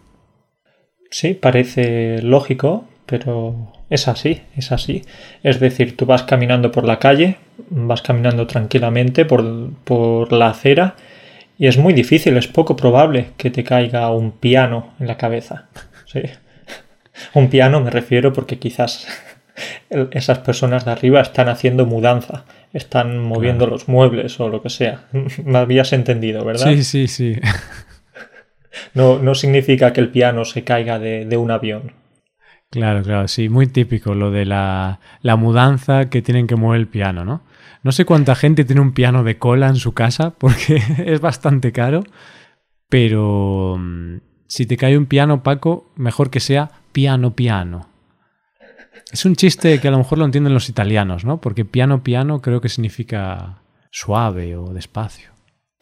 Sí, 1.10 1.34
parece 1.34 2.22
lógico, 2.22 2.84
pero 3.06 3.72
es 3.90 4.08
así, 4.08 4.42
es 4.56 4.72
así. 4.72 5.02
Es 5.42 5.60
decir, 5.60 5.96
tú 5.96 6.06
vas 6.06 6.22
caminando 6.22 6.72
por 6.72 6.84
la 6.84 6.98
calle, 6.98 7.36
vas 7.68 8.00
caminando 8.00 8.46
tranquilamente 8.46 9.24
por, 9.24 9.70
por 9.84 10.32
la 10.32 10.48
acera 10.48 10.94
y 11.58 11.66
es 11.66 11.76
muy 11.76 11.92
difícil, 11.92 12.36
es 12.36 12.48
poco 12.48 12.76
probable 12.76 13.30
que 13.36 13.50
te 13.50 13.64
caiga 13.64 14.10
un 14.10 14.32
piano 14.32 14.94
en 14.98 15.06
la 15.06 15.16
cabeza. 15.16 15.66
Sí. 16.06 16.22
Un 17.34 17.50
piano 17.50 17.80
me 17.80 17.90
refiero 17.90 18.32
porque 18.32 18.58
quizás 18.58 19.06
esas 20.12 20.38
personas 20.38 20.84
de 20.84 20.92
arriba 20.92 21.20
están 21.20 21.48
haciendo 21.48 21.84
mudanza 21.86 22.44
están 22.72 23.18
moviendo 23.18 23.66
los 23.66 23.88
muebles 23.88 24.38
o 24.40 24.48
lo 24.48 24.62
que 24.62 24.70
sea. 24.70 25.08
Me 25.44 25.58
habías 25.58 25.92
entendido, 25.92 26.44
¿verdad? 26.44 26.66
Sí, 26.66 26.84
sí, 26.84 27.08
sí. 27.08 27.36
No, 28.94 29.18
no 29.18 29.34
significa 29.34 29.92
que 29.92 30.00
el 30.00 30.08
piano 30.08 30.44
se 30.46 30.64
caiga 30.64 30.98
de, 30.98 31.36
un 31.36 31.50
avión. 31.50 31.92
Claro, 32.70 33.02
claro, 33.02 33.28
sí, 33.28 33.50
muy 33.50 33.66
típico 33.66 34.14
lo 34.14 34.30
de 34.30 34.46
la, 34.46 34.98
la, 35.20 35.36
mudanza 35.36 36.08
que 36.08 36.22
tienen 36.22 36.46
que 36.46 36.56
mover 36.56 36.80
el 36.80 36.88
piano, 36.88 37.24
¿no? 37.24 37.42
No 37.82 37.92
sé 37.92 38.04
cuánta 38.04 38.34
gente 38.34 38.64
tiene 38.64 38.80
un 38.80 38.92
piano 38.92 39.24
de 39.24 39.36
cola 39.36 39.68
en 39.68 39.76
su 39.76 39.92
casa 39.92 40.30
porque 40.38 40.82
es 41.04 41.20
bastante 41.20 41.72
caro, 41.72 42.04
pero 42.88 43.76
mm, 43.78 44.16
si 44.46 44.66
te 44.66 44.76
cae 44.76 44.96
un 44.96 45.06
piano, 45.06 45.42
Paco, 45.42 45.90
mejor 45.96 46.30
que 46.30 46.40
sea 46.40 46.70
piano 46.92 47.34
piano. 47.34 47.91
Es 49.10 49.24
un 49.24 49.36
chiste 49.36 49.80
que 49.80 49.88
a 49.88 49.90
lo 49.90 49.98
mejor 49.98 50.18
lo 50.18 50.24
entienden 50.24 50.54
los 50.54 50.68
italianos, 50.68 51.24
¿no? 51.24 51.40
Porque 51.40 51.64
piano 51.64 52.02
piano 52.02 52.40
creo 52.40 52.60
que 52.60 52.68
significa 52.68 53.58
suave 53.90 54.56
o 54.56 54.72
despacio. 54.72 55.30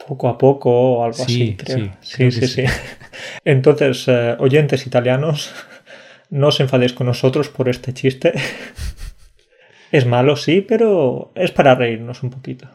Poco 0.07 0.29
a 0.29 0.38
poco 0.38 0.71
o 0.71 1.05
algo 1.05 1.23
así, 1.23 1.57
creo. 1.57 1.93
Sí, 2.00 2.31
sí, 2.31 2.47
sí. 2.47 2.64
Entonces, 3.45 4.07
eh, 4.09 4.37
oyentes 4.38 4.87
italianos, 4.87 5.52
no 6.31 6.49
os 6.49 6.61
enfadéis 6.61 6.93
con 6.93 7.07
nosotros 7.07 7.49
por 7.49 7.69
este 7.69 7.93
chiste. 7.93 8.33
es 9.93 10.07
malo, 10.07 10.37
sí, 10.37 10.64
pero 10.67 11.33
es 11.35 11.52
para 11.52 11.75
reírnos 11.75 12.23
un 12.23 12.31
poquito. 12.31 12.69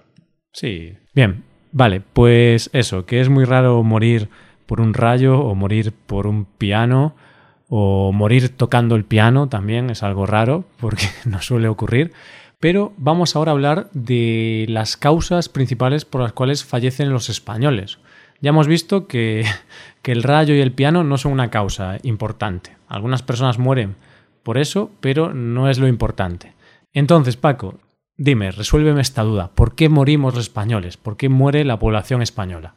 Sí. 0.54 0.94
Bien, 1.14 1.44
vale, 1.72 2.02
pues 2.02 2.70
eso, 2.74 3.06
que 3.06 3.20
es 3.20 3.30
muy 3.30 3.44
raro 3.46 3.84
morir 3.84 4.30
por 4.66 4.82
un 4.82 4.94
rayo 4.94 5.40
o 5.40 5.56
morir 5.56 5.94
por 6.06 6.28
un 6.28 6.46
piano 6.46 7.16
o 7.78 8.14
morir 8.14 8.56
tocando 8.56 8.96
el 8.96 9.04
piano 9.04 9.50
también 9.50 9.90
es 9.90 10.02
algo 10.02 10.26
raro 10.26 10.64
porque 10.80 11.08
no 11.26 11.42
suele 11.42 11.68
ocurrir. 11.68 12.14
Pero 12.62 12.94
vamos 12.96 13.36
ahora 13.36 13.52
a 13.52 13.54
hablar 13.54 13.90
de 13.92 14.66
las 14.70 14.96
causas 14.96 15.50
principales 15.50 16.06
por 16.06 16.22
las 16.22 16.32
cuales 16.32 16.64
fallecen 16.64 17.12
los 17.12 17.28
españoles. 17.28 18.00
Ya 18.40 18.52
hemos 18.52 18.70
visto 18.70 19.08
que, 19.08 19.44
que 20.02 20.14
el 20.14 20.24
rayo 20.24 20.56
y 20.56 20.62
el 20.62 20.72
piano 20.72 21.04
no 21.04 21.18
son 21.18 21.34
una 21.34 21.50
causa 21.50 21.98
importante. 22.04 22.78
Algunas 22.88 23.24
personas 23.24 23.60
mueren 23.60 23.98
por 24.42 24.58
eso, 24.58 24.90
pero 25.02 25.34
no 25.34 25.70
es 25.70 25.78
lo 25.78 25.90
importante. 25.90 26.54
Entonces, 26.94 27.36
Paco, 27.36 27.80
dime, 28.16 28.52
resuélveme 28.52 29.02
esta 29.02 29.24
duda. 29.24 29.52
¿Por 29.54 29.76
qué 29.76 29.90
morimos 29.90 30.34
los 30.34 30.46
españoles? 30.46 30.96
¿Por 30.96 31.18
qué 31.18 31.28
muere 31.28 31.66
la 31.66 31.78
población 31.78 32.22
española? 32.22 32.74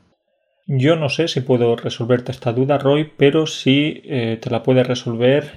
Yo 0.70 0.96
no 0.96 1.08
sé 1.08 1.28
si 1.28 1.40
puedo 1.40 1.76
resolverte 1.76 2.30
esta 2.30 2.52
duda, 2.52 2.76
Roy, 2.76 3.10
pero 3.16 3.46
sí 3.46 4.02
eh, 4.04 4.38
te 4.38 4.50
la 4.50 4.62
puede 4.62 4.84
resolver 4.84 5.52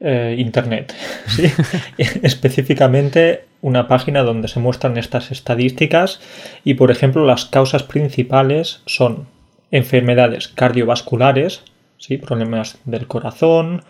eh, 0.00 0.34
Internet. 0.36 0.92
Específicamente 1.98 3.44
una 3.60 3.86
página 3.86 4.24
donde 4.24 4.48
se 4.48 4.58
muestran 4.58 4.98
estas 4.98 5.30
estadísticas 5.30 6.20
y, 6.64 6.74
por 6.74 6.90
ejemplo, 6.90 7.24
las 7.24 7.44
causas 7.44 7.84
principales 7.84 8.82
son 8.86 9.28
enfermedades 9.70 10.48
cardiovasculares, 10.48 11.62
¿sí? 11.96 12.16
problemas 12.16 12.78
del 12.84 13.06
corazón, 13.06 13.84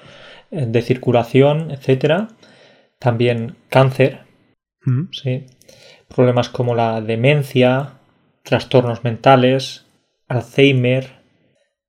eh, 0.50 0.66
de 0.68 0.82
circulación, 0.82 1.70
etc. 1.70 2.28
También 2.98 3.56
cáncer, 3.70 4.20
mm. 4.84 5.12
¿sí? 5.12 5.46
problemas 6.14 6.50
como 6.50 6.74
la 6.74 7.00
demencia, 7.00 7.94
trastornos 8.42 9.02
mentales, 9.02 9.87
Alzheimer, 10.28 11.22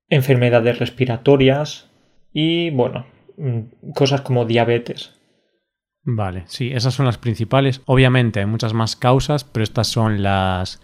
enfermedades 0.08 0.80
respiratorias 0.80 1.90
y, 2.34 2.70
bueno, 2.72 3.06
mm, 3.38 3.92
cosas 3.94 4.22
como 4.22 4.46
diabetes. 4.46 5.16
Vale, 6.04 6.44
sí, 6.48 6.72
esas 6.74 6.94
son 6.94 7.06
las 7.06 7.18
principales. 7.18 7.82
Obviamente 7.86 8.40
hay 8.40 8.46
muchas 8.46 8.74
más 8.74 8.96
causas, 8.96 9.44
pero 9.44 9.64
estas 9.64 9.88
son 9.88 10.24
las, 10.24 10.82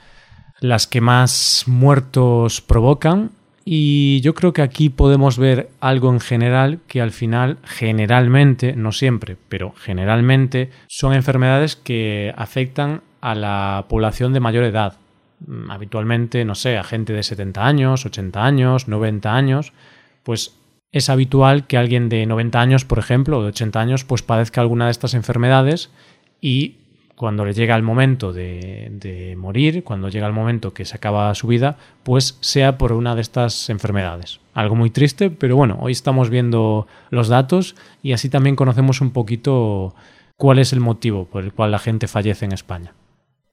las 0.59 0.87
que 0.87 1.01
más 1.01 1.63
muertos 1.67 2.61
provocan. 2.61 3.31
Y 3.67 4.21
yo 4.21 4.35
creo 4.35 4.53
que 4.53 4.61
aquí 4.61 4.89
podemos 4.89 5.39
ver 5.39 5.69
algo 5.79 6.11
en 6.11 6.19
general 6.19 6.79
que 6.87 7.01
al 7.01 7.11
final, 7.11 7.57
generalmente, 7.63 8.75
no 8.75 8.91
siempre, 8.91 9.37
pero 9.49 9.73
generalmente, 9.73 10.69
son 10.87 11.13
enfermedades 11.13 11.75
que 11.75 12.31
afectan 12.37 13.01
a 13.21 13.33
la 13.33 13.85
población 13.89 14.33
de 14.33 14.39
mayor 14.39 14.65
edad. 14.65 14.97
Mm, 15.39 15.71
habitualmente, 15.71 16.45
no 16.45 16.55
sé, 16.55 16.77
a 16.77 16.83
gente 16.83 17.13
de 17.13 17.23
70 17.23 17.65
años, 17.65 18.05
80 18.05 18.43
años, 18.43 18.87
90 18.87 19.33
años, 19.33 19.73
pues 20.23 20.55
es 20.91 21.09
habitual 21.09 21.67
que 21.67 21.77
alguien 21.77 22.09
de 22.09 22.25
90 22.25 22.59
años, 22.59 22.85
por 22.85 22.99
ejemplo, 22.99 23.39
o 23.39 23.41
de 23.43 23.49
80 23.49 23.79
años, 23.79 24.03
pues 24.05 24.21
padezca 24.21 24.61
alguna 24.61 24.85
de 24.85 24.91
estas 24.91 25.13
enfermedades 25.13 25.91
y 26.41 26.77
cuando 27.15 27.45
le 27.45 27.53
llega 27.53 27.75
el 27.75 27.83
momento 27.83 28.33
de, 28.33 28.89
de, 28.91 29.35
morir, 29.37 29.83
cuando 29.83 30.09
llega 30.09 30.27
el 30.27 30.33
momento 30.33 30.73
que 30.73 30.83
se 30.83 30.95
acaba 30.95 31.33
su 31.33 31.47
vida, 31.47 31.77
pues 32.03 32.37
sea 32.41 32.77
por 32.77 32.91
una 32.91 33.15
de 33.15 33.21
estas 33.21 33.69
enfermedades. 33.69 34.41
Algo 34.53 34.75
muy 34.75 34.89
triste, 34.89 35.29
pero 35.29 35.55
bueno, 35.55 35.77
hoy 35.81 35.93
estamos 35.93 36.29
viendo 36.29 36.87
los 37.09 37.29
datos 37.29 37.75
y 38.03 38.11
así 38.11 38.29
también 38.29 38.57
conocemos 38.57 38.99
un 38.99 39.11
poquito 39.11 39.95
cuál 40.37 40.59
es 40.59 40.73
el 40.73 40.81
motivo 40.81 41.25
por 41.25 41.43
el 41.43 41.53
cual 41.53 41.71
la 41.71 41.79
gente 41.79 42.07
fallece 42.07 42.45
en 42.45 42.51
España. 42.51 42.93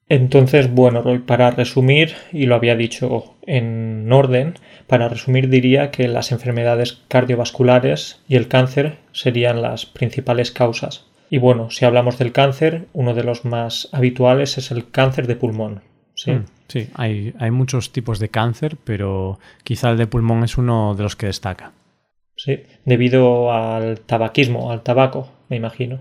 Entonces, 0.09 0.71
bueno, 0.71 1.01
Roy, 1.01 1.19
para 1.19 1.51
resumir, 1.51 2.13
y 2.31 2.45
lo 2.45 2.55
había 2.55 2.75
dicho 2.75 3.35
en 3.45 4.11
orden, 4.11 4.55
para 4.87 5.09
resumir 5.09 5.49
diría 5.49 5.91
que 5.91 6.07
las 6.07 6.31
enfermedades 6.31 7.01
cardiovasculares 7.07 8.21
y 8.27 8.35
el 8.35 8.47
cáncer 8.47 8.97
serían 9.11 9.61
las 9.61 9.85
principales 9.85 10.51
causas. 10.51 11.05
Y 11.29 11.39
bueno, 11.39 11.71
si 11.71 11.85
hablamos 11.85 12.19
del 12.19 12.31
cáncer, 12.31 12.85
uno 12.93 13.13
de 13.13 13.23
los 13.23 13.45
más 13.45 13.89
habituales 13.91 14.57
es 14.57 14.71
el 14.71 14.91
cáncer 14.91 15.25
de 15.25 15.35
pulmón. 15.35 15.81
Sí, 16.15 16.31
mm, 16.31 16.45
Sí, 16.67 16.89
hay, 16.95 17.33
hay 17.37 17.51
muchos 17.51 17.91
tipos 17.91 18.19
de 18.19 18.29
cáncer, 18.29 18.77
pero 18.83 19.37
quizá 19.63 19.91
el 19.91 19.97
de 19.97 20.07
pulmón 20.07 20.43
es 20.43 20.57
uno 20.57 20.95
de 20.95 21.03
los 21.03 21.15
que 21.15 21.27
destaca. 21.27 21.71
Sí, 22.35 22.63
debido 22.83 23.51
al 23.51 23.99
tabaquismo, 23.99 24.71
al 24.71 24.81
tabaco, 24.81 25.29
me 25.49 25.57
imagino. 25.57 25.99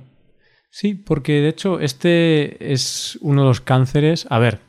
Sí, 0.74 0.94
porque 0.94 1.42
de 1.42 1.50
hecho 1.50 1.80
este 1.80 2.72
es 2.72 3.18
uno 3.20 3.42
de 3.42 3.48
los 3.48 3.60
cánceres. 3.60 4.26
A 4.30 4.38
ver, 4.38 4.60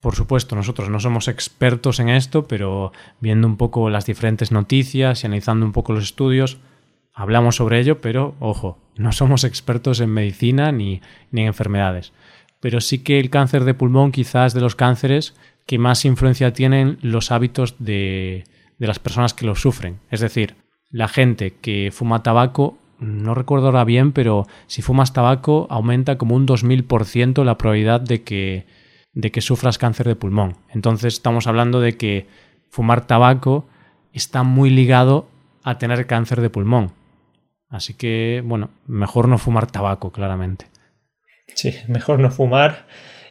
por 0.00 0.16
supuesto, 0.16 0.56
nosotros 0.56 0.90
no 0.90 0.98
somos 0.98 1.28
expertos 1.28 2.00
en 2.00 2.08
esto, 2.08 2.48
pero 2.48 2.90
viendo 3.20 3.46
un 3.46 3.56
poco 3.56 3.88
las 3.88 4.06
diferentes 4.06 4.50
noticias 4.50 5.22
y 5.22 5.26
analizando 5.28 5.64
un 5.64 5.70
poco 5.70 5.92
los 5.92 6.02
estudios, 6.02 6.58
hablamos 7.14 7.54
sobre 7.54 7.78
ello, 7.78 8.00
pero 8.00 8.34
ojo, 8.40 8.78
no 8.96 9.12
somos 9.12 9.44
expertos 9.44 10.00
en 10.00 10.10
medicina 10.10 10.72
ni, 10.72 11.00
en 11.30 11.38
enfermedades. 11.38 12.12
Pero 12.58 12.80
sí 12.80 13.04
que 13.04 13.20
el 13.20 13.30
cáncer 13.30 13.62
de 13.62 13.74
pulmón 13.74 14.10
quizás 14.10 14.52
de 14.52 14.60
los 14.60 14.74
cánceres 14.74 15.36
que 15.64 15.78
más 15.78 16.04
influencia 16.04 16.52
tienen 16.52 16.98
los 17.02 17.30
hábitos 17.30 17.76
de, 17.78 18.42
de 18.80 18.86
las 18.88 18.98
personas 18.98 19.32
que 19.32 19.46
lo 19.46 19.54
sufren. 19.54 20.00
Es 20.10 20.18
decir, 20.18 20.56
la 20.90 21.06
gente 21.06 21.54
que 21.60 21.90
fuma 21.92 22.24
tabaco 22.24 22.78
no 22.98 23.34
recuerdo 23.34 23.66
ahora 23.66 23.84
bien, 23.84 24.12
pero 24.12 24.46
si 24.66 24.82
fumas 24.82 25.12
tabaco 25.12 25.66
aumenta 25.70 26.18
como 26.18 26.34
un 26.34 26.46
2000% 26.46 27.44
la 27.44 27.58
probabilidad 27.58 28.00
de 28.00 28.22
que, 28.22 28.66
de 29.12 29.30
que 29.30 29.40
sufras 29.40 29.78
cáncer 29.78 30.06
de 30.06 30.16
pulmón. 30.16 30.56
Entonces 30.70 31.14
estamos 31.14 31.46
hablando 31.46 31.80
de 31.80 31.96
que 31.96 32.26
fumar 32.70 33.06
tabaco 33.06 33.66
está 34.12 34.42
muy 34.42 34.70
ligado 34.70 35.28
a 35.62 35.78
tener 35.78 36.06
cáncer 36.06 36.40
de 36.40 36.50
pulmón. 36.50 36.92
Así 37.68 37.94
que, 37.94 38.42
bueno, 38.44 38.70
mejor 38.86 39.28
no 39.28 39.38
fumar 39.38 39.70
tabaco, 39.70 40.12
claramente. 40.12 40.66
Sí, 41.54 41.74
mejor 41.88 42.20
no 42.20 42.30
fumar 42.30 42.86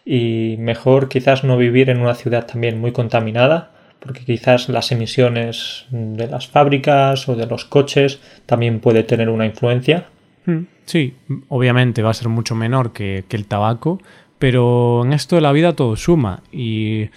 y 0.06 0.56
mejor 0.60 1.10
quizás 1.10 1.44
no 1.44 1.58
vivir 1.58 1.90
en 1.90 2.02
una 2.02 2.14
ciudad 2.14 2.46
también 2.46 2.80
muy 2.80 2.92
contaminada 2.92 3.75
porque 4.00 4.24
quizás 4.24 4.70
las 4.70 4.92
emisiones 4.92 5.86
de 5.90 6.28
las 6.28 6.48
fábricas 6.48 7.28
o 7.28 7.36
de 7.36 7.48
los 7.48 7.66
coches 7.66 8.20
también 8.46 8.80
puede 8.80 9.04
tener 9.04 9.30
una 9.30 9.46
influencia. 9.46 10.10
Hmm, 10.46 10.66
sí, 10.86 11.16
obviamente 11.50 12.04
va 12.04 12.12
a 12.12 12.14
ser 12.14 12.30
mucho 12.30 12.56
menor 12.56 12.94
que, 12.94 13.26
el 13.30 13.46
tabaco, 13.48 14.00
pero 14.38 15.04
en 15.04 15.14
esto 15.14 15.36
de 15.36 15.42
la 15.42 15.52
vida 15.52 15.74
todo 15.74 15.96
suma 15.96 16.44
y 16.52 17.10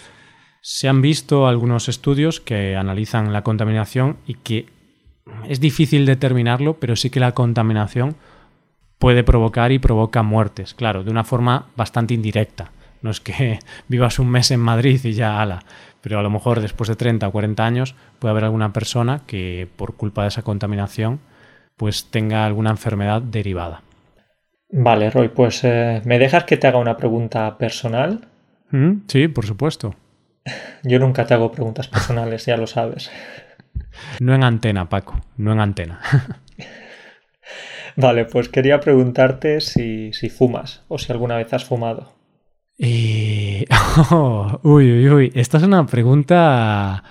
se 0.61 0.89
han 0.89 1.03
visto 1.03 1.47
algunos 1.47 1.89
estudios 1.89 2.41
que 2.41 2.77
analizan 2.77 3.33
la 3.33 3.43
contaminación 3.43 4.17
y 4.27 4.35
que 4.35 4.67
es 5.47 5.61
difícil 5.61 6.07
determinarlo, 6.07 6.79
pero 6.81 6.97
sí 6.97 7.11
que 7.11 7.21
la 7.21 7.33
contaminación 7.33 8.17
puede 8.99 9.25
provocar 9.25 9.73
y 9.73 9.79
provoca 9.79 10.23
muertes, 10.23 10.75
claro, 10.75 11.05
de 11.05 11.11
una 11.11 11.25
forma 11.25 11.67
bastante 11.77 12.15
indirecta. 12.15 12.73
No 13.03 13.11
es 13.11 13.21
que 13.21 13.59
vivas 13.89 14.19
un 14.19 14.31
mes 14.31 14.51
en 14.51 14.61
Madrid 14.61 15.01
y 15.05 15.13
ya 15.13 15.41
ala, 15.41 15.61
pero 16.01 16.19
a 16.19 16.23
lo 16.23 16.31
mejor 16.31 16.61
después 16.61 16.89
de 16.89 16.97
30 16.97 17.29
o 17.29 17.33
40 17.33 17.65
años 17.65 17.95
puede 18.19 18.31
haber 18.33 18.45
alguna 18.45 18.73
persona 18.73 19.23
que 19.27 19.69
por 19.77 19.95
culpa 19.97 20.23
de 20.23 20.29
esa 20.29 20.43
contaminación 20.43 21.21
pues 21.77 22.11
tenga 22.11 22.45
alguna 22.45 22.71
enfermedad 22.71 23.23
derivada. 23.23 23.83
Vale, 24.71 25.11
Roy, 25.11 25.29
pues 25.29 25.65
eh, 25.65 26.03
¿me 26.05 26.19
dejas 26.19 26.45
que 26.45 26.57
te 26.59 26.67
haga 26.67 26.79
una 26.79 26.97
pregunta 26.97 27.57
personal? 27.57 28.27
Mm, 28.71 29.07
sí, 29.07 29.29
por 29.29 29.47
supuesto. 29.47 29.95
Yo 30.83 30.99
nunca 30.99 31.25
te 31.25 31.35
hago 31.35 31.53
preguntas 31.53 31.89
personales, 31.89 32.45
ya 32.47 32.57
lo 32.57 32.67
sabes. 32.67 33.11
No 34.21 34.35
en 34.35 34.45
antena, 34.45 34.89
Paco, 34.89 35.21
no 35.37 35.53
en 35.53 35.61
antena. 35.61 36.01
vale, 37.97 38.25
pues 38.27 38.49
quería 38.49 38.81
preguntarte 38.81 39.61
si, 39.61 40.13
si 40.13 40.31
fumas 40.31 40.83
o 40.89 40.99
si 40.99 41.11
alguna 41.13 41.37
vez 41.37 41.53
has 41.53 41.65
fumado. 41.65 42.18
Y... 42.79 43.65
uy, 44.63 44.93
uy, 44.93 45.09
uy. 45.11 45.33
Esta 45.35 45.59
es 45.59 45.65
una 45.65 45.85
pregunta 45.87 47.03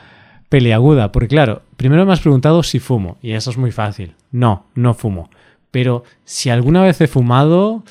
peleaguda, 0.49 1.11
porque 1.11 1.27
claro, 1.27 1.61
primero 1.75 2.05
me 2.05 2.13
has 2.13 2.21
preguntado 2.21 2.63
si 2.63 2.79
fumo, 2.79 3.17
y 3.21 3.33
eso 3.33 3.51
es 3.51 3.57
muy 3.57 3.71
fácil. 3.71 4.15
No, 4.31 4.65
no 4.75 4.93
fumo. 4.93 5.29
Pero 5.71 6.03
si 6.23 6.49
alguna 6.49 6.81
vez 6.81 6.99
he 7.01 7.07
fumado, 7.07 7.83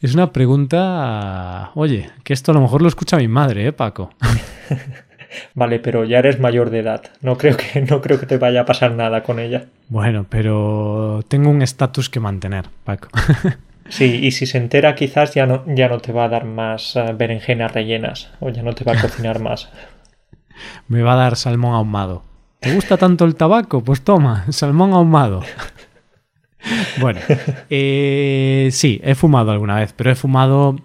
es 0.00 0.14
una 0.14 0.32
pregunta... 0.32 1.70
Oye, 1.74 2.10
que 2.24 2.32
esto 2.32 2.50
a 2.50 2.54
lo 2.54 2.62
mejor 2.62 2.82
lo 2.82 2.88
escucha 2.88 3.18
mi 3.18 3.28
madre, 3.28 3.66
¿eh, 3.66 3.72
Paco? 3.72 4.10
vale, 5.54 5.78
pero 5.78 6.04
ya 6.04 6.18
eres 6.18 6.40
mayor 6.40 6.70
de 6.70 6.80
edad. 6.80 7.02
No 7.20 7.38
creo 7.38 7.56
que, 7.56 7.80
no 7.82 8.00
creo 8.00 8.18
que 8.18 8.26
te 8.26 8.38
vaya 8.38 8.62
a 8.62 8.66
pasar 8.66 8.92
nada 8.92 9.22
con 9.22 9.38
ella. 9.38 9.66
Bueno, 9.88 10.26
pero 10.28 11.20
tengo 11.28 11.50
un 11.50 11.62
estatus 11.62 12.08
que 12.08 12.20
mantener, 12.20 12.66
Paco. 12.84 13.08
Sí, 13.88 14.20
y 14.22 14.30
si 14.30 14.46
se 14.46 14.56
entera 14.56 14.94
quizás 14.94 15.34
ya 15.34 15.44
no, 15.44 15.64
ya 15.66 15.88
no 15.88 15.98
te 15.98 16.12
va 16.12 16.24
a 16.24 16.28
dar 16.28 16.46
más 16.46 16.96
eh, 16.96 17.12
berenjenas 17.14 17.72
rellenas 17.72 18.30
o 18.40 18.48
ya 18.48 18.62
no 18.62 18.72
te 18.72 18.84
va 18.84 18.92
a 18.92 19.00
cocinar 19.00 19.38
más. 19.40 19.68
Me 20.88 21.02
va 21.02 21.12
a 21.12 21.16
dar 21.16 21.36
salmón 21.36 21.74
ahumado. 21.74 22.22
¿Te 22.60 22.74
gusta 22.74 22.96
tanto 22.96 23.24
el 23.26 23.34
tabaco? 23.34 23.82
Pues 23.82 24.02
toma, 24.02 24.46
salmón 24.50 24.92
ahumado. 24.92 25.42
bueno, 27.00 27.20
eh, 27.68 28.68
sí, 28.72 29.00
he 29.04 29.14
fumado 29.14 29.50
alguna 29.50 29.76
vez, 29.76 29.92
pero 29.92 30.10
he 30.10 30.14
fumado 30.14 30.76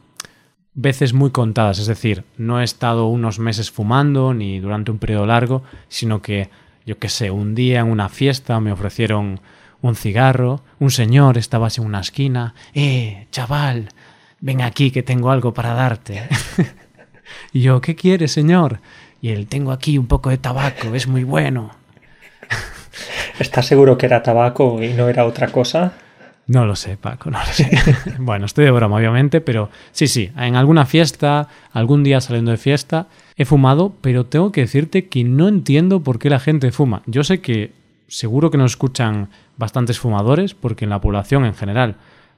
veces 0.78 1.14
muy 1.14 1.32
contadas, 1.32 1.80
es 1.80 1.88
decir, 1.88 2.24
no 2.38 2.62
he 2.62 2.64
estado 2.64 3.08
unos 3.08 3.40
meses 3.40 3.72
fumando 3.72 4.36
ni 4.36 4.60
durante 4.60 4.92
un 4.92 5.00
periodo 5.00 5.26
largo, 5.26 5.64
sino 5.90 6.22
que, 6.22 6.52
yo 6.86 7.00
qué 7.00 7.10
sé, 7.10 7.32
un 7.32 7.56
día 7.56 7.80
en 7.80 7.88
una 7.88 8.10
fiesta 8.10 8.60
me 8.60 8.72
ofrecieron 8.72 9.42
un 9.82 9.96
cigarro, 9.96 10.62
un 10.80 10.92
señor 10.92 11.40
estaba 11.40 11.68
en 11.76 11.84
una 11.84 12.02
esquina, 12.02 12.54
¡eh, 12.76 13.26
chaval! 13.32 13.90
Ven 14.40 14.62
aquí 14.62 14.92
que 14.92 15.02
tengo 15.02 15.32
algo 15.32 15.52
para 15.52 15.74
darte. 15.74 16.30
y 17.54 17.62
yo, 17.62 17.82
¿qué 17.82 17.96
quiere, 17.96 18.28
señor? 18.28 18.80
Y 19.20 19.30
él, 19.30 19.48
tengo 19.48 19.72
aquí 19.72 19.98
un 19.98 20.06
poco 20.06 20.30
de 20.30 20.38
tabaco, 20.38 20.94
es 20.94 21.08
muy 21.08 21.24
bueno. 21.24 21.72
¿Estás 23.40 23.66
seguro 23.66 23.98
que 23.98 24.06
era 24.06 24.22
tabaco 24.22 24.84
y 24.84 24.94
no 24.94 25.10
era 25.10 25.26
otra 25.26 25.48
cosa? 25.48 25.94
No 26.48 26.66
lo 26.66 26.78
sé, 26.78 26.96
Paco, 26.96 27.30
no 27.30 27.40
lo 27.40 27.54
sé. 27.54 27.70
bueno, 28.20 28.46
estoy 28.46 28.66
de 28.66 28.72
broma, 28.72 28.96
obviamente, 28.96 29.42
pero 29.42 29.70
sí, 29.92 30.08
sí, 30.08 30.32
en 30.38 30.56
alguna 30.56 30.86
fiesta, 30.86 31.50
algún 31.74 32.04
día 32.04 32.22
saliendo 32.22 32.52
de 32.52 32.58
fiesta, 32.58 33.08
he 33.36 33.44
fumado, 33.44 33.94
pero 34.00 34.26
tengo 34.26 34.54
que 34.54 34.62
decirte 34.62 35.08
que 35.08 35.26
no 35.26 35.50
entiendo 35.50 36.02
por 36.02 36.20
qué 36.20 36.30
la 36.30 36.40
gente 36.40 36.72
fuma. 36.72 37.02
Yo 37.06 37.26
sé 37.26 37.42
que 37.42 37.74
seguro 38.08 38.50
que 38.50 38.58
nos 38.58 38.72
escuchan 38.72 39.30
bastantes 39.58 40.00
fumadores, 40.00 40.54
porque 40.54 40.86
en 40.86 40.90
la 40.90 41.02
población 41.02 41.44
en 41.44 41.54
general 41.54 41.96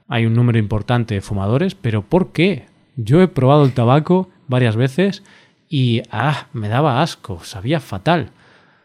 hay 0.07 0.25
un 0.25 0.33
número 0.33 0.57
importante 0.57 1.13
de 1.13 1.21
fumadores, 1.21 1.75
pero 1.75 2.01
¿por 2.01 2.31
qué? 2.31 2.65
Yo 2.95 3.21
he 3.21 3.27
probado 3.27 3.63
el 3.63 3.73
tabaco 3.73 4.29
varias 4.47 4.75
veces 4.75 5.23
y 5.69 6.01
ah, 6.11 6.47
me 6.51 6.67
daba 6.67 7.03
asco, 7.03 7.43
sabía 7.43 7.79
fatal. 7.79 8.31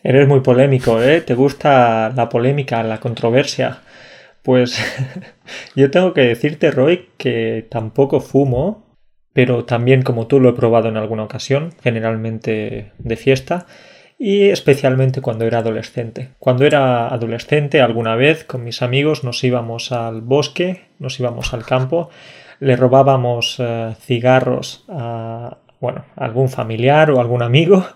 Eres 0.03 0.29
muy 0.29 0.41
polémico, 0.41 1.01
¿eh? 1.01 1.23
¿Te 1.23 1.35
gusta 1.35 2.13
la 2.15 2.29
polémica, 2.29 2.83
la 2.83 3.01
controversia? 3.01 3.81
Pues 4.45 4.79
yo 5.75 5.91
tengo 5.91 6.13
que 6.13 6.21
decirte, 6.21 6.71
Roy, 6.71 7.09
que 7.17 7.67
tampoco 7.71 8.21
fumo, 8.21 8.85
pero 9.33 9.65
también 9.65 10.03
como 10.03 10.27
tú 10.27 10.39
lo 10.39 10.51
he 10.51 10.53
probado 10.53 10.89
en 10.89 10.99
alguna 10.99 11.25
ocasión, 11.25 11.73
generalmente 11.83 12.93
de 12.99 13.17
fiesta, 13.17 13.67
y 14.19 14.51
especialmente 14.51 15.23
cuando 15.23 15.47
era 15.47 15.59
adolescente. 15.59 16.29
Cuando 16.39 16.67
era 16.67 17.09
adolescente, 17.09 17.81
alguna 17.81 18.17
vez 18.17 18.45
con 18.45 18.65
mis 18.65 18.83
amigos 18.83 19.25
nos 19.25 19.43
íbamos 19.43 19.93
al 19.93 20.21
bosque, 20.21 20.89
nos 20.99 21.19
íbamos 21.19 21.55
al 21.55 21.65
campo, 21.65 22.11
le 22.61 22.77
robábamos 22.77 23.57
eh, 23.59 23.95
cigarros 23.99 24.85
a, 24.89 25.57
bueno, 25.81 26.05
algún 26.17 26.51
familiar 26.51 27.11
o 27.11 27.19
algún 27.19 27.43
amigo 27.43 27.87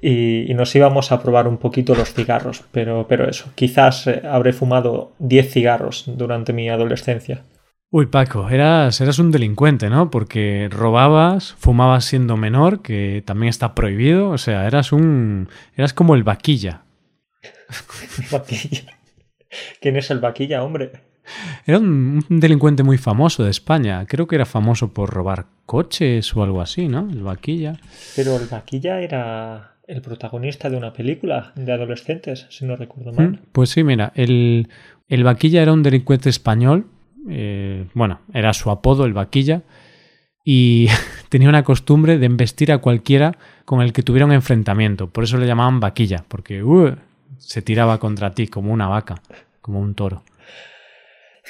y, 0.00 0.52
nos 0.54 0.74
íbamos 0.74 1.12
a 1.12 1.22
probar 1.22 1.48
un 1.48 1.58
poquito 1.58 1.94
los 1.94 2.12
cigarros. 2.12 2.64
Pero, 2.72 3.06
pero 3.08 3.28
eso, 3.28 3.50
quizás 3.54 4.06
eh, 4.06 4.22
habré 4.24 4.52
fumado 4.52 5.12
10 5.18 5.52
cigarros 5.52 6.04
durante 6.06 6.52
mi 6.52 6.68
adolescencia. 6.68 7.44
Uy, 7.90 8.06
Paco, 8.06 8.48
eras, 8.48 9.00
eras 9.00 9.18
un 9.20 9.30
delincuente, 9.30 9.88
¿no? 9.88 10.10
Porque 10.10 10.68
robabas, 10.70 11.54
fumabas 11.58 12.04
siendo 12.04 12.36
menor, 12.36 12.82
que 12.82 13.22
también 13.24 13.50
está 13.50 13.74
prohibido. 13.74 14.30
O 14.30 14.38
sea, 14.38 14.66
eras 14.66 14.92
un. 14.92 15.48
Eras 15.76 15.94
como 15.94 16.16
el 16.16 16.24
vaquilla. 16.24 16.82
vaquilla. 18.32 18.98
¿Quién 19.80 19.96
es 19.96 20.10
el 20.10 20.18
vaquilla, 20.18 20.64
hombre? 20.64 20.90
Era 21.66 21.78
un, 21.78 22.24
delincuente 22.28 22.82
muy 22.82 22.98
famoso 22.98 23.44
de 23.44 23.50
España. 23.50 24.04
Creo 24.06 24.26
que 24.26 24.34
era 24.34 24.44
famoso 24.44 24.92
por 24.92 25.10
robar 25.10 25.46
coches 25.66 26.34
o 26.36 26.42
algo 26.42 26.60
así, 26.60 26.88
¿no? 26.88 27.08
El 27.08 27.22
vaquilla. 27.22 27.78
Pero 28.16 28.36
el 28.36 28.46
vaquilla 28.46 29.00
era 29.00 29.73
el 29.86 30.00
protagonista 30.00 30.70
de 30.70 30.76
una 30.76 30.92
película 30.92 31.52
de 31.56 31.72
adolescentes, 31.72 32.46
si 32.50 32.64
no 32.64 32.76
recuerdo 32.76 33.12
mal. 33.12 33.30
Mm, 33.30 33.38
pues 33.52 33.70
sí, 33.70 33.84
mira, 33.84 34.12
el, 34.14 34.68
el 35.08 35.24
vaquilla 35.24 35.62
era 35.62 35.72
un 35.72 35.82
delincuente 35.82 36.28
español 36.28 36.86
eh, 37.28 37.86
bueno, 37.94 38.20
era 38.32 38.52
su 38.52 38.70
apodo, 38.70 39.04
el 39.04 39.12
vaquilla, 39.12 39.62
y 40.44 40.88
tenía 41.28 41.48
una 41.48 41.64
costumbre 41.64 42.18
de 42.18 42.26
embestir 42.26 42.72
a 42.72 42.78
cualquiera 42.78 43.36
con 43.64 43.80
el 43.80 43.92
que 43.92 44.02
tuviera 44.02 44.26
un 44.26 44.32
enfrentamiento. 44.32 45.08
Por 45.08 45.24
eso 45.24 45.38
le 45.38 45.46
llamaban 45.46 45.80
vaquilla, 45.80 46.24
porque 46.28 46.62
uh, 46.62 46.96
se 47.38 47.62
tiraba 47.62 47.98
contra 47.98 48.32
ti 48.32 48.48
como 48.48 48.72
una 48.72 48.88
vaca, 48.88 49.16
como 49.60 49.80
un 49.80 49.94
toro. 49.94 50.22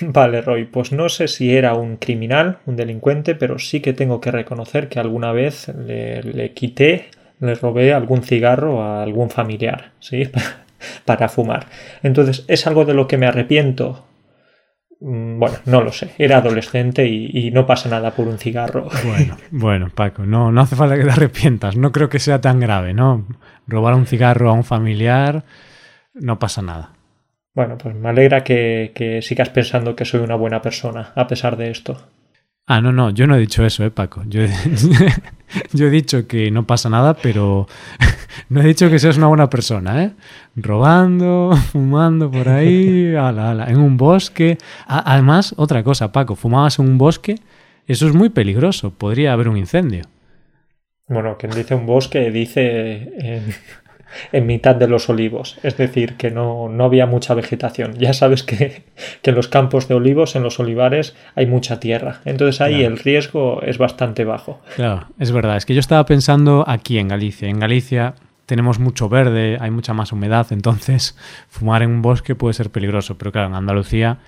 Vale, 0.00 0.42
Roy, 0.42 0.64
pues 0.64 0.90
no 0.90 1.08
sé 1.08 1.28
si 1.28 1.54
era 1.54 1.74
un 1.74 1.98
criminal, 1.98 2.58
un 2.66 2.74
delincuente, 2.74 3.36
pero 3.36 3.60
sí 3.60 3.78
que 3.80 3.92
tengo 3.92 4.20
que 4.20 4.32
reconocer 4.32 4.88
que 4.88 4.98
alguna 4.98 5.30
vez 5.30 5.68
le, 5.68 6.20
le 6.22 6.52
quité, 6.52 7.10
le 7.40 7.54
robé 7.54 7.92
algún 7.92 8.22
cigarro 8.22 8.82
a 8.82 9.02
algún 9.02 9.30
familiar, 9.30 9.92
¿sí? 10.00 10.30
Para 11.04 11.28
fumar. 11.28 11.66
Entonces, 12.02 12.44
¿es 12.48 12.66
algo 12.66 12.84
de 12.84 12.94
lo 12.94 13.08
que 13.08 13.16
me 13.16 13.26
arrepiento? 13.26 14.04
Mm, 15.00 15.38
bueno, 15.38 15.56
no 15.66 15.82
lo 15.82 15.92
sé. 15.92 16.12
Era 16.18 16.38
adolescente 16.38 17.06
y, 17.06 17.50
no 17.50 17.66
pasa 17.66 17.88
nada 17.88 18.10
por 18.12 18.28
un 18.28 18.38
cigarro. 18.38 18.88
Bueno, 19.04 19.36
bueno, 19.50 19.90
Paco, 19.94 20.24
no, 20.24 20.50
no 20.52 20.60
hace 20.60 20.76
falta 20.76 20.96
que 20.96 21.04
te 21.04 21.10
arrepientas. 21.10 21.76
No 21.76 21.92
creo 21.92 22.08
que 22.08 22.18
sea 22.18 22.40
tan 22.40 22.60
grave, 22.60 22.94
¿no? 22.94 23.26
Robar 23.66 23.94
un 23.94 24.06
cigarro 24.06 24.50
a 24.50 24.52
un 24.52 24.64
familiar 24.64 25.44
no 26.14 26.38
pasa 26.38 26.62
nada. 26.62 26.92
Bueno, 27.54 27.76
pues 27.76 27.94
me 27.94 28.08
alegra 28.08 28.42
que, 28.42 28.92
que 28.94 29.22
sigas 29.22 29.50
pensando 29.50 29.94
que 29.94 30.04
soy 30.04 30.20
una 30.20 30.36
buena 30.36 30.62
persona, 30.62 31.12
a 31.14 31.26
pesar 31.26 31.56
de 31.56 31.70
esto. 31.70 32.08
Ah, 32.66 32.80
no, 32.80 32.92
no, 32.92 33.10
yo 33.10 33.26
no 33.26 33.36
he 33.36 33.40
dicho 33.40 33.64
eso, 33.64 33.84
eh, 33.84 33.90
Paco. 33.90 34.22
Yo 34.26 34.40
he, 34.40 35.90
dicho 35.90 36.26
que 36.26 36.50
no 36.50 36.66
pasa 36.66 36.88
nada, 36.88 37.12
pero 37.12 37.66
no 38.48 38.62
he 38.62 38.66
dicho 38.66 38.88
que 38.88 38.98
seas 38.98 39.18
una 39.18 39.26
buena 39.26 39.50
persona, 39.50 40.02
¿eh? 40.02 40.12
Robando, 40.56 41.54
fumando 41.72 42.30
por 42.30 42.48
ahí, 42.48 43.14
ala, 43.14 43.50
ala, 43.50 43.66
en 43.66 43.78
un 43.78 43.98
bosque. 43.98 44.56
Además, 44.86 45.54
otra 45.58 45.82
cosa, 45.84 46.10
Paco, 46.10 46.36
fumabas 46.36 46.78
en 46.78 46.86
un 46.88 46.96
bosque, 46.96 47.36
eso 47.86 48.08
es 48.08 48.14
muy 48.14 48.30
peligroso, 48.30 48.90
podría 48.90 49.34
haber 49.34 49.48
un 49.48 49.58
incendio. 49.58 50.04
Bueno, 51.06 51.36
quien 51.36 51.52
dice 51.52 51.74
un 51.74 51.84
bosque 51.84 52.30
dice 52.30 53.42
en 54.32 54.46
mitad 54.46 54.74
de 54.74 54.88
los 54.88 55.08
olivos, 55.08 55.58
es 55.62 55.76
decir, 55.76 56.14
que 56.14 56.30
no, 56.30 56.68
no 56.68 56.84
había 56.84 57.06
mucha 57.06 57.34
vegetación. 57.34 57.94
Ya 57.94 58.12
sabes 58.12 58.42
que, 58.42 58.84
que, 59.22 59.30
en 59.30 59.36
los 59.36 59.48
campos 59.48 59.88
de 59.88 59.94
olivos, 59.94 60.36
en 60.36 60.42
los 60.42 60.58
olivares, 60.60 61.14
hay 61.34 61.46
mucha 61.46 61.80
tierra, 61.80 62.20
entonces 62.24 62.60
ahí 62.60 62.82
el 62.82 62.98
riesgo 62.98 63.62
es 63.62 63.78
bastante 63.78 64.24
bajo. 64.24 64.60
Claro, 64.76 65.08
es 65.18 65.32
verdad, 65.32 65.56
es 65.56 65.66
que 65.66 65.74
yo 65.74 65.80
estaba 65.80 66.04
pensando 66.06 66.64
aquí 66.66 66.98
en 66.98 67.08
Galicia. 67.08 67.48
En 67.48 67.58
Galicia 67.58 68.14
tenemos 68.46 68.78
mucho 68.78 69.08
verde, 69.08 69.58
hay 69.60 69.70
mucha 69.70 69.94
más 69.94 70.12
humedad, 70.12 70.46
entonces 70.50 71.16
fumar 71.48 71.82
en 71.82 71.90
un 71.90 72.02
bosque 72.02 72.34
puede 72.34 72.54
ser 72.54 72.70
peligroso, 72.70 73.16
pero 73.18 73.32
claro, 73.32 73.48
en 73.48 73.54
Andalucía 73.54 74.18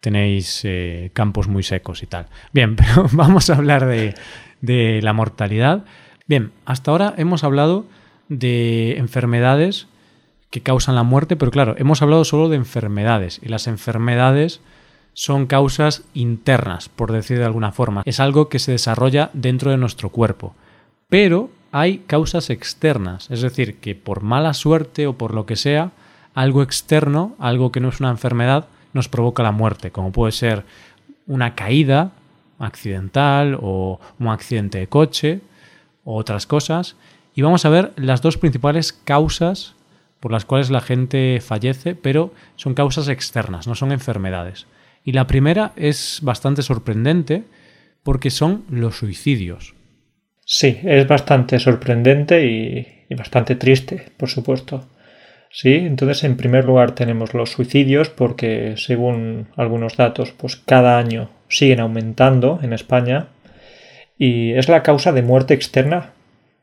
tenéis 0.00 0.62
eh, 0.64 1.10
campos 1.12 1.48
muy 1.48 1.62
secos 1.62 2.02
y 2.02 2.06
tal. 2.06 2.26
Bien, 2.52 2.76
pero 2.76 3.06
vamos 3.12 3.50
a 3.50 3.56
hablar 3.56 3.86
de, 3.86 4.14
de 4.60 5.00
la 5.02 5.12
mortalidad. 5.12 5.84
Bien, 6.26 6.52
hasta 6.64 6.90
ahora 6.90 7.14
hemos 7.16 7.44
hablado 7.44 7.86
de 8.30 8.96
enfermedades 8.96 9.88
que 10.48 10.62
causan 10.62 10.94
la 10.94 11.02
muerte, 11.02 11.36
pero 11.36 11.50
claro, 11.50 11.74
hemos 11.76 12.00
hablado 12.00 12.24
solo 12.24 12.48
de 12.48 12.56
enfermedades 12.56 13.40
y 13.42 13.48
las 13.48 13.66
enfermedades 13.66 14.60
son 15.12 15.46
causas 15.46 16.04
internas, 16.14 16.88
por 16.88 17.12
decir 17.12 17.38
de 17.38 17.44
alguna 17.44 17.72
forma. 17.72 18.02
Es 18.06 18.20
algo 18.20 18.48
que 18.48 18.58
se 18.58 18.72
desarrolla 18.72 19.30
dentro 19.34 19.70
de 19.70 19.76
nuestro 19.76 20.10
cuerpo. 20.10 20.54
Pero 21.08 21.50
hay 21.72 21.98
causas 21.98 22.50
externas, 22.50 23.30
es 23.30 23.42
decir, 23.42 23.78
que 23.78 23.94
por 23.94 24.22
mala 24.22 24.54
suerte 24.54 25.06
o 25.06 25.14
por 25.14 25.34
lo 25.34 25.44
que 25.44 25.56
sea, 25.56 25.90
algo 26.34 26.62
externo, 26.62 27.34
algo 27.38 27.72
que 27.72 27.80
no 27.80 27.88
es 27.88 28.00
una 28.00 28.10
enfermedad, 28.10 28.66
nos 28.92 29.08
provoca 29.08 29.42
la 29.42 29.52
muerte, 29.52 29.90
como 29.90 30.12
puede 30.12 30.32
ser 30.32 30.64
una 31.26 31.54
caída 31.54 32.12
accidental 32.58 33.58
o 33.60 34.00
un 34.18 34.28
accidente 34.28 34.78
de 34.78 34.86
coche 34.86 35.40
o 36.04 36.16
otras 36.16 36.46
cosas 36.46 36.96
y 37.34 37.42
vamos 37.42 37.64
a 37.64 37.70
ver 37.70 37.92
las 37.96 38.22
dos 38.22 38.38
principales 38.38 38.92
causas 38.92 39.74
por 40.20 40.32
las 40.32 40.44
cuales 40.44 40.70
la 40.70 40.82
gente 40.82 41.40
fallece, 41.40 41.94
pero 41.94 42.32
son 42.56 42.74
causas 42.74 43.08
externas, 43.08 43.66
no 43.66 43.74
son 43.74 43.90
enfermedades. 43.90 44.66
Y 45.02 45.12
la 45.12 45.26
primera 45.26 45.72
es 45.76 46.20
bastante 46.22 46.62
sorprendente 46.62 47.44
porque 48.02 48.30
son 48.30 48.64
los 48.68 48.98
suicidios. 48.98 49.74
Sí, 50.44 50.78
es 50.82 51.06
bastante 51.08 51.58
sorprendente 51.58 52.44
y, 52.44 53.14
bastante 53.14 53.54
triste, 53.54 54.12
por 54.16 54.28
supuesto. 54.28 54.86
Sí, 55.50 55.74
entonces 55.74 56.22
en 56.24 56.36
primer 56.36 56.64
lugar 56.64 56.94
tenemos 56.94 57.34
los 57.34 57.50
suicidios 57.50 58.08
porque 58.10 58.74
según 58.76 59.48
algunos 59.56 59.96
datos, 59.96 60.32
pues 60.32 60.56
cada 60.56 60.98
año 60.98 61.30
siguen 61.48 61.80
aumentando 61.80 62.60
en 62.62 62.72
España 62.72 63.28
y 64.18 64.52
es 64.52 64.68
la 64.68 64.82
causa 64.82 65.12
de 65.12 65.22
muerte 65.22 65.54
externa 65.54 66.12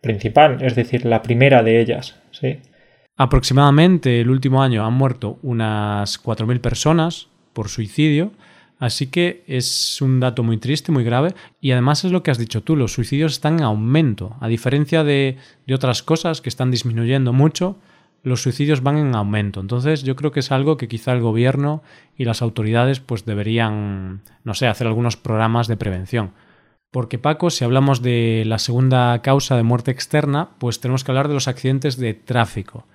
principal, 0.08 0.62
es 0.62 0.76
decir, 0.76 1.06
la 1.06 1.22
primera 1.22 1.62
de 1.62 1.82
ellas. 1.82 2.16
¿sí? 2.32 2.60
Aproximadamente 3.18 4.22
el 4.22 4.30
último 4.30 4.64
año 4.64 4.86
han 4.86 4.94
muerto 4.94 5.38
unas 5.44 6.24
4.000 6.24 6.62
personas 6.62 7.28
por 7.54 7.68
suicidio, 7.68 8.32
así 8.80 9.08
que 9.08 9.44
es 9.48 10.02
un 10.02 10.20
dato 10.20 10.44
muy 10.44 10.58
triste, 10.58 10.92
muy 10.92 11.04
grave, 11.04 11.34
y 11.60 11.72
además 11.72 12.06
es 12.06 12.12
lo 12.12 12.24
que 12.24 12.32
has 12.32 12.38
dicho 12.38 12.62
tú, 12.62 12.76
los 12.76 12.94
suicidios 12.94 13.34
están 13.34 13.60
en 13.60 13.66
aumento, 13.66 14.36
a 14.40 14.48
diferencia 14.48 15.04
de, 15.04 15.38
de 15.66 15.74
otras 15.76 16.04
cosas 16.04 16.42
que 16.42 16.50
están 16.50 16.72
disminuyendo 16.72 17.34
mucho, 17.34 17.76
los 18.24 18.42
suicidios 18.42 18.84
van 18.84 18.98
en 18.98 19.16
aumento. 19.16 19.60
Entonces 19.60 20.04
yo 20.04 20.16
creo 20.16 20.32
que 20.32 20.42
es 20.42 20.52
algo 20.52 20.78
que 20.78 20.88
quizá 20.88 21.14
el 21.14 21.22
gobierno 21.22 21.82
y 22.18 22.26
las 22.26 22.42
autoridades 22.42 23.00
pues 23.00 23.26
deberían, 23.26 24.22
no 24.44 24.54
sé, 24.54 24.68
hacer 24.68 24.88
algunos 24.88 25.18
programas 25.18 25.68
de 25.68 25.78
prevención. 25.78 26.32
Porque 26.92 27.20
Paco, 27.20 27.50
si 27.50 27.66
hablamos 27.66 28.02
de 28.02 28.44
la 28.46 28.60
segunda 28.60 29.22
causa 29.22 29.58
de 29.58 29.64
muerte 29.64 29.92
externa, 29.92 30.52
pues 30.58 30.80
tenemos 30.80 31.04
que 31.04 31.12
hablar 31.12 31.28
de 31.28 31.34
los 31.34 31.48
accidentes 31.48 31.98
de 31.98 32.14
tráfico. 32.14 32.86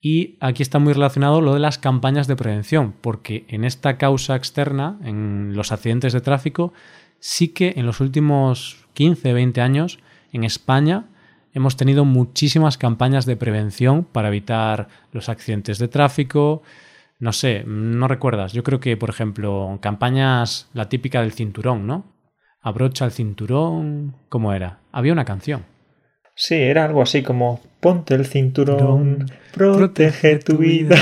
Y 0.00 0.36
aquí 0.40 0.62
está 0.62 0.78
muy 0.78 0.92
relacionado 0.92 1.40
lo 1.40 1.54
de 1.54 1.60
las 1.60 1.78
campañas 1.78 2.26
de 2.26 2.36
prevención, 2.36 2.92
porque 3.00 3.44
en 3.48 3.64
esta 3.64 3.98
causa 3.98 4.34
externa, 4.34 4.98
en 5.04 5.54
los 5.54 5.70
accidentes 5.70 6.12
de 6.12 6.20
tráfico, 6.20 6.72
sí 7.20 7.48
que 7.48 7.74
en 7.76 7.86
los 7.86 8.00
últimos 8.00 8.84
15, 8.94 9.32
20 9.32 9.60
años, 9.60 10.00
en 10.32 10.44
España, 10.44 11.06
hemos 11.52 11.76
tenido 11.76 12.04
muchísimas 12.04 12.78
campañas 12.78 13.26
de 13.26 13.36
prevención 13.36 14.04
para 14.04 14.28
evitar 14.28 14.88
los 15.12 15.28
accidentes 15.28 15.78
de 15.78 15.88
tráfico. 15.88 16.62
No 17.20 17.32
sé, 17.32 17.62
no 17.64 18.08
recuerdas. 18.08 18.52
Yo 18.52 18.64
creo 18.64 18.80
que, 18.80 18.96
por 18.96 19.10
ejemplo, 19.10 19.78
campañas, 19.80 20.68
la 20.74 20.88
típica 20.88 21.20
del 21.20 21.32
cinturón, 21.32 21.86
¿no? 21.86 22.04
Abrocha 22.62 23.04
el 23.04 23.10
cinturón. 23.10 24.14
¿Cómo 24.28 24.52
era? 24.54 24.78
Había 24.92 25.12
una 25.12 25.24
canción. 25.24 25.64
Sí, 26.34 26.54
era 26.54 26.86
algo 26.86 27.02
así 27.02 27.22
como 27.22 27.60
ponte 27.80 28.14
el 28.14 28.24
cinturón, 28.24 29.26
protege 29.52 30.38
tu 30.38 30.56
vida. 30.56 30.96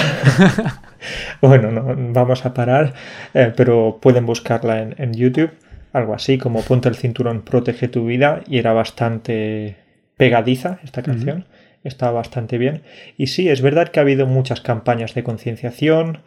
bueno, 1.41 1.71
no 1.71 2.13
vamos 2.13 2.45
a 2.45 2.53
parar, 2.53 2.95
eh, 3.33 3.53
pero 3.57 3.99
pueden 4.03 4.27
buscarla 4.27 4.81
en, 4.81 5.13
YouTube. 5.15 5.53
Algo 5.93 6.15
así 6.15 6.37
como 6.39 6.63
ponte 6.63 6.89
el 6.89 6.97
cinturón, 6.97 7.43
protege 7.43 7.87
tu 7.87 8.07
vida. 8.07 8.43
Y 8.49 8.59
era 8.59 8.73
bastante 8.73 9.77
pegadiza 10.17 10.81
esta 10.83 11.03
canción. 11.03 11.47
Estaba 11.85 12.13
bastante 12.13 12.59
bien. 12.59 12.83
Y 13.17 13.29
sí, 13.29 13.49
es 13.49 13.63
verdad 13.63 13.89
que 13.89 14.01
ha 14.01 14.03
habido 14.03 14.27
muchas 14.27 14.61
campañas 14.61 15.15
de 15.15 15.23
concienciación 15.23 16.23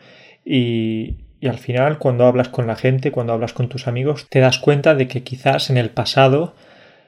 y, 0.45 1.22
y 1.43 1.47
al 1.47 1.57
final, 1.57 1.97
cuando 1.97 2.25
hablas 2.25 2.47
con 2.47 2.67
la 2.67 2.77
gente, 2.77 3.11
cuando 3.11 3.33
hablas 3.33 3.51
con 3.51 3.67
tus 3.67 3.89
amigos, 3.89 4.27
te 4.29 4.39
das 4.39 4.59
cuenta 4.59 4.95
de 4.95 5.09
que 5.09 5.23
quizás 5.23 5.69
en 5.69 5.75
el 5.75 5.89
pasado 5.89 6.55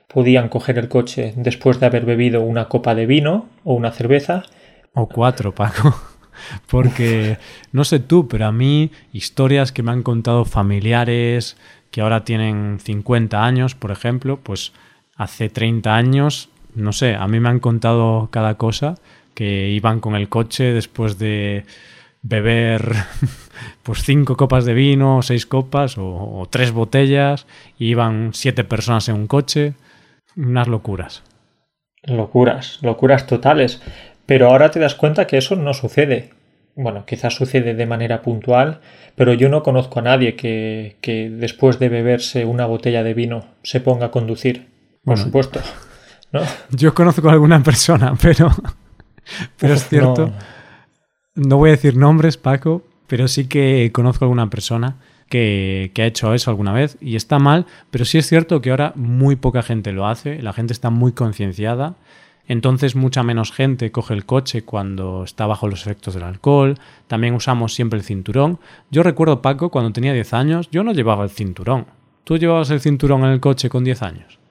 podían 0.09 0.49
coger 0.49 0.77
el 0.77 0.89
coche 0.89 1.31
después 1.37 1.79
de 1.79 1.85
haber 1.85 2.03
bebido 2.03 2.41
una 2.41 2.67
copa 2.67 2.95
de 2.95 3.05
vino 3.05 3.47
o 3.63 3.75
una 3.75 3.93
cerveza. 3.93 4.43
O 4.93 5.07
cuatro, 5.07 5.55
Paco. 5.55 5.95
Porque, 6.67 7.37
no 7.71 7.85
sé 7.85 7.99
tú, 7.99 8.27
pero 8.27 8.47
a 8.47 8.51
mí 8.51 8.91
historias 9.13 9.71
que 9.71 9.83
me 9.83 9.91
han 9.91 10.03
contado 10.03 10.43
familiares 10.43 11.55
que 11.89 12.01
ahora 12.01 12.25
tienen 12.25 12.79
50 12.83 13.41
años, 13.41 13.73
por 13.73 13.91
ejemplo, 13.91 14.41
pues 14.43 14.73
hace 15.15 15.47
30 15.47 15.95
años, 15.95 16.49
no 16.73 16.91
sé, 16.91 17.15
a 17.15 17.25
mí 17.29 17.39
me 17.39 17.47
han 17.47 17.61
contado 17.61 18.27
cada 18.31 18.55
cosa, 18.55 18.95
que 19.33 19.69
iban 19.69 20.01
con 20.01 20.13
el 20.13 20.27
coche 20.27 20.73
después 20.73 21.17
de 21.19 21.63
beber 22.25 22.95
pues 23.83 24.03
cinco 24.03 24.35
copas 24.35 24.65
de 24.65 24.73
vino, 24.73 25.21
seis 25.21 25.45
copas 25.45 25.95
o, 25.97 26.47
tres 26.49 26.71
botellas 26.71 27.45
y 27.77 27.87
iban 27.87 28.31
siete 28.33 28.63
personas 28.63 29.07
en 29.09 29.15
un 29.15 29.27
coche. 29.27 29.73
Unas 30.35 30.67
locuras. 30.67 31.23
Locuras, 32.03 32.79
locuras 32.81 33.25
totales. 33.27 33.81
Pero 34.25 34.47
ahora 34.47 34.71
te 34.71 34.79
das 34.79 34.95
cuenta 34.95 35.27
que 35.27 35.37
eso 35.37 35.55
no 35.55 35.73
sucede. 35.73 36.31
Bueno, 36.75 37.05
quizás 37.05 37.35
sucede 37.35 37.73
de 37.73 37.85
manera 37.85 38.21
puntual, 38.21 38.81
pero 39.15 39.33
yo 39.33 39.47
no 39.47 39.63
conozco 39.63 39.99
a 39.99 40.01
nadie 40.01 40.35
que, 40.35 40.97
que 40.99 41.29
después 41.29 41.79
de 41.79 41.87
beberse 41.87 42.43
una 42.43 42.65
botella 42.65 43.01
de 43.03 43.13
vino 43.13 43.45
se 43.63 43.79
ponga 43.79 44.07
a 44.07 44.11
conducir. 44.11 44.67
Por 45.05 45.17
supuesto. 45.17 45.61
¿no? 46.31 46.41
Yo 46.71 46.95
conozco 46.95 47.29
a 47.29 47.33
alguna 47.33 47.61
persona, 47.61 48.15
pero, 48.19 48.49
pero 49.57 49.75
es 49.75 49.87
cierto. 49.87 50.27
No 50.27 50.54
voy 51.35 51.69
a 51.69 51.71
decir 51.71 51.97
nombres, 51.97 52.37
Paco, 52.37 52.81
pero 53.07 53.27
sí 53.27 53.47
que 53.47 53.91
conozco 53.93 54.25
a 54.25 54.27
alguna 54.27 54.49
persona 54.49 54.95
que, 55.29 55.91
ha 55.97 56.05
hecho 56.05 56.33
eso 56.33 56.49
alguna 56.49 56.73
vez 56.73 56.97
y 57.01 57.15
está 57.15 57.39
mal, 57.39 57.65
pero 57.91 58.05
sí 58.05 58.17
es 58.17 58.27
cierto 58.27 58.61
que 58.61 58.71
ahora 58.71 58.93
muy 58.95 59.35
poca 59.35 59.63
gente 59.63 59.91
lo 59.91 60.07
hace, 60.07 60.41
la 60.41 60.53
gente 60.53 60.73
está 60.73 60.89
muy 60.89 61.11
concienciada 61.11 61.95
Entonces 62.47 62.95
mucha 62.95 63.23
menos 63.23 63.51
gente 63.51 63.91
coge 63.91 64.13
el 64.13 64.25
coche 64.25 64.63
cuando 64.63 65.23
está 65.23 65.47
bajo 65.47 65.67
los 65.67 65.81
efectos 65.81 66.13
del 66.13 66.23
alcohol. 66.23 66.77
También 67.07 67.33
usamos 67.33 67.73
siempre 67.73 67.97
el 67.97 68.05
cinturón. 68.05 68.59
Yo 68.91 69.01
recuerdo, 69.01 69.41
Paco, 69.41 69.69
cuando 69.69 69.91
tenía 69.91 70.13
10 70.13 70.33
años, 70.33 70.69
yo 70.71 70.83
no 70.83 70.93
llevaba 70.93 71.23
el 71.23 71.31
cinturón. 71.31 71.87
¿Tú 72.23 72.37
llevabas 72.37 72.69
el 72.69 72.81
cinturón 72.81 73.23
en 73.23 73.31
el 73.31 73.39
coche 73.39 73.67
con 73.67 73.83
10 73.83 74.01
años? 74.03 74.44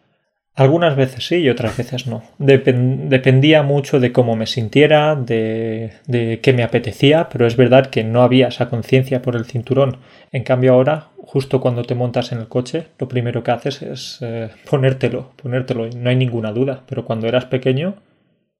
Algunas 0.57 0.95
veces 0.95 1.27
sí 1.27 1.37
y 1.37 1.51
otras 1.51 1.77
veces 1.77 2.07
no. 2.07 2.23
dependía 2.38 3.64
mucho 3.64 3.99
de 3.99 4.12
cómo 4.12 4.37
me 4.37 4.47
sintiera, 4.47 5.17
de, 5.17 5.95
de 6.07 6.38
qué 6.40 6.53
me 6.53 6.62
apetecía, 6.62 7.29
pero 7.29 7.47
es 7.47 7.57
verdad 7.57 7.87
que 7.87 8.05
no 8.05 8.23
había 8.23 8.49
esa 8.49 8.71
conciencia 8.71 9.21
por 9.21 9.35
el 9.35 9.47
cinturón. 9.47 9.99
En 10.31 10.45
cambio 10.45 10.75
ahora, 10.75 11.09
justo 11.17 11.61
cuando 11.61 11.83
te 11.83 11.97
montas 11.97 12.31
en 12.31 12.38
el 12.38 12.47
coche, 12.47 12.87
lo 13.01 13.09
primero 13.09 13.43
que 13.43 13.51
haces 13.51 13.83
es 13.83 14.19
eh, 14.21 14.51
ponértelo, 14.71 15.33
ponértelo, 15.43 15.88
no 15.90 16.11
hay 16.11 16.17
ninguna 16.17 16.53
duda. 16.53 16.85
Pero 16.87 17.05
cuando 17.05 17.27
eras 17.27 17.47
pequeño, 17.47 17.97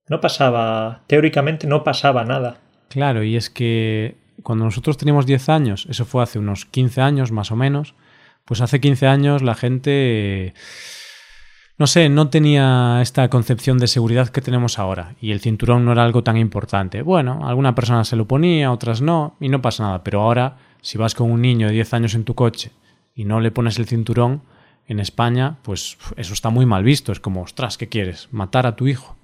no 0.09 0.21
pasaba, 0.21 1.03
teóricamente 1.07 1.69
no 1.69 1.85
pasaba 1.85 2.25
nada. 2.25 2.57
Claro, 2.89 3.23
y 3.23 3.37
es 3.37 3.51
que 3.51 4.17
cuando 4.43 4.65
nosotros 4.65 4.97
teníamos 4.97 5.27
10 5.27 5.49
años, 5.49 5.87
eso 5.89 6.05
fue 6.05 6.25
hace 6.25 6.41
unos 6.41 6.65
15 6.67 7.01
años 7.01 7.31
más 7.31 7.53
o 7.53 7.57
menos, 7.57 7.95
pues 8.45 8.61
hace 8.61 8.81
15 8.81 9.07
años 9.07 9.43
la 9.43 9.55
gente 9.55 10.55
no 11.77 11.87
sé, 11.87 12.09
no 12.09 12.29
tenía 12.29 13.01
esta 13.03 13.29
concepción 13.29 13.79
de 13.79 13.87
seguridad 13.87 14.29
que 14.29 14.41
tenemos 14.41 14.79
ahora 14.79 15.15
y 15.21 15.33
el 15.33 15.41
cinturón 15.41 15.85
no 15.85 15.93
era 15.93 16.05
algo 16.05 16.23
tan 16.23 16.37
importante. 16.37 17.03
Bueno, 17.03 17.47
alguna 17.47 17.75
persona 17.75 18.05
se 18.05 18.17
lo 18.17 18.27
ponía, 18.27 18.73
otras 18.73 19.01
no, 19.01 19.37
y 19.41 19.49
no 19.49 19.63
pasa 19.63 19.85
nada, 19.85 20.05
pero 20.05 20.21
ahora 20.21 20.57
si 20.81 20.99
vas 20.99 21.15
con 21.15 21.31
un 21.31 21.43
niño 21.43 21.67
de 21.67 21.75
10 21.75 21.95
años 21.95 22.15
en 22.15 22.25
tu 22.25 22.35
coche 22.35 22.71
y 23.15 23.25
no 23.25 23.41
le 23.41 23.51
pones 23.51 23.79
el 23.79 23.87
cinturón, 23.87 24.43
en 24.87 25.01
España, 25.01 25.57
pues 25.63 25.97
eso 26.17 26.35
está 26.35 26.51
muy 26.51 26.67
mal 26.67 26.85
visto, 26.85 27.13
es 27.13 27.21
como, 27.21 27.43
ostras, 27.43 27.79
¿qué 27.79 27.89
quieres? 27.89 28.29
¿Matar 28.31 28.67
a 28.67 28.77
tu 28.77 28.87
hijo? 28.87 29.17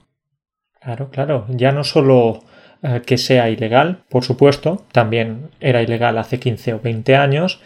Claro, 0.80 1.10
claro, 1.10 1.46
ya 1.50 1.72
no 1.72 1.84
solo 1.84 2.42
eh, 2.82 3.02
que 3.04 3.18
sea 3.18 3.50
ilegal, 3.50 4.04
por 4.08 4.24
supuesto, 4.24 4.84
también 4.92 5.50
era 5.60 5.82
ilegal 5.82 6.16
hace 6.16 6.40
15 6.40 6.74
o 6.74 6.80
20 6.80 7.16
años, 7.16 7.60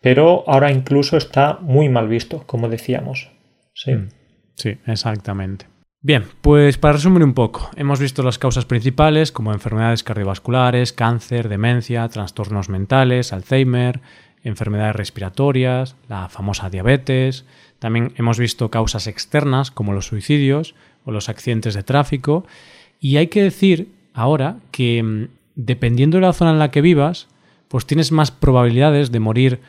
pero 0.00 0.44
ahora 0.46 0.70
incluso 0.70 1.16
está 1.16 1.58
muy 1.60 1.88
mal 1.88 2.08
visto, 2.08 2.44
como 2.46 2.68
decíamos. 2.68 3.30
Sí. 3.76 3.92
Mm. 3.92 4.08
Sí, 4.56 4.78
exactamente. 4.86 5.66
Bien, 6.00 6.24
pues 6.40 6.78
para 6.78 6.94
resumir 6.94 7.22
un 7.22 7.34
poco, 7.34 7.70
hemos 7.76 8.00
visto 8.00 8.22
las 8.22 8.38
causas 8.38 8.64
principales 8.64 9.32
como 9.32 9.52
enfermedades 9.52 10.02
cardiovasculares, 10.02 10.92
cáncer, 10.92 11.48
demencia, 11.48 12.08
trastornos 12.08 12.68
mentales, 12.68 13.32
Alzheimer, 13.32 14.00
enfermedades 14.42 14.96
respiratorias, 14.96 15.96
la 16.08 16.28
famosa 16.28 16.70
diabetes. 16.70 17.44
También 17.78 18.12
hemos 18.16 18.38
visto 18.38 18.70
causas 18.70 19.08
externas 19.08 19.70
como 19.70 19.92
los 19.92 20.06
suicidios 20.06 20.74
o 21.04 21.10
los 21.10 21.28
accidentes 21.28 21.74
de 21.74 21.82
tráfico. 21.82 22.46
Y 23.00 23.16
hay 23.16 23.26
que 23.26 23.42
decir 23.42 23.88
ahora 24.14 24.58
que 24.70 25.02
mm, 25.02 25.28
dependiendo 25.56 26.18
de 26.18 26.22
la 26.22 26.32
zona 26.32 26.52
en 26.52 26.58
la 26.58 26.70
que 26.70 26.80
vivas, 26.80 27.26
pues 27.68 27.84
tienes 27.84 28.12
más 28.12 28.30
probabilidades 28.30 29.10
de 29.10 29.20
morir 29.20 29.60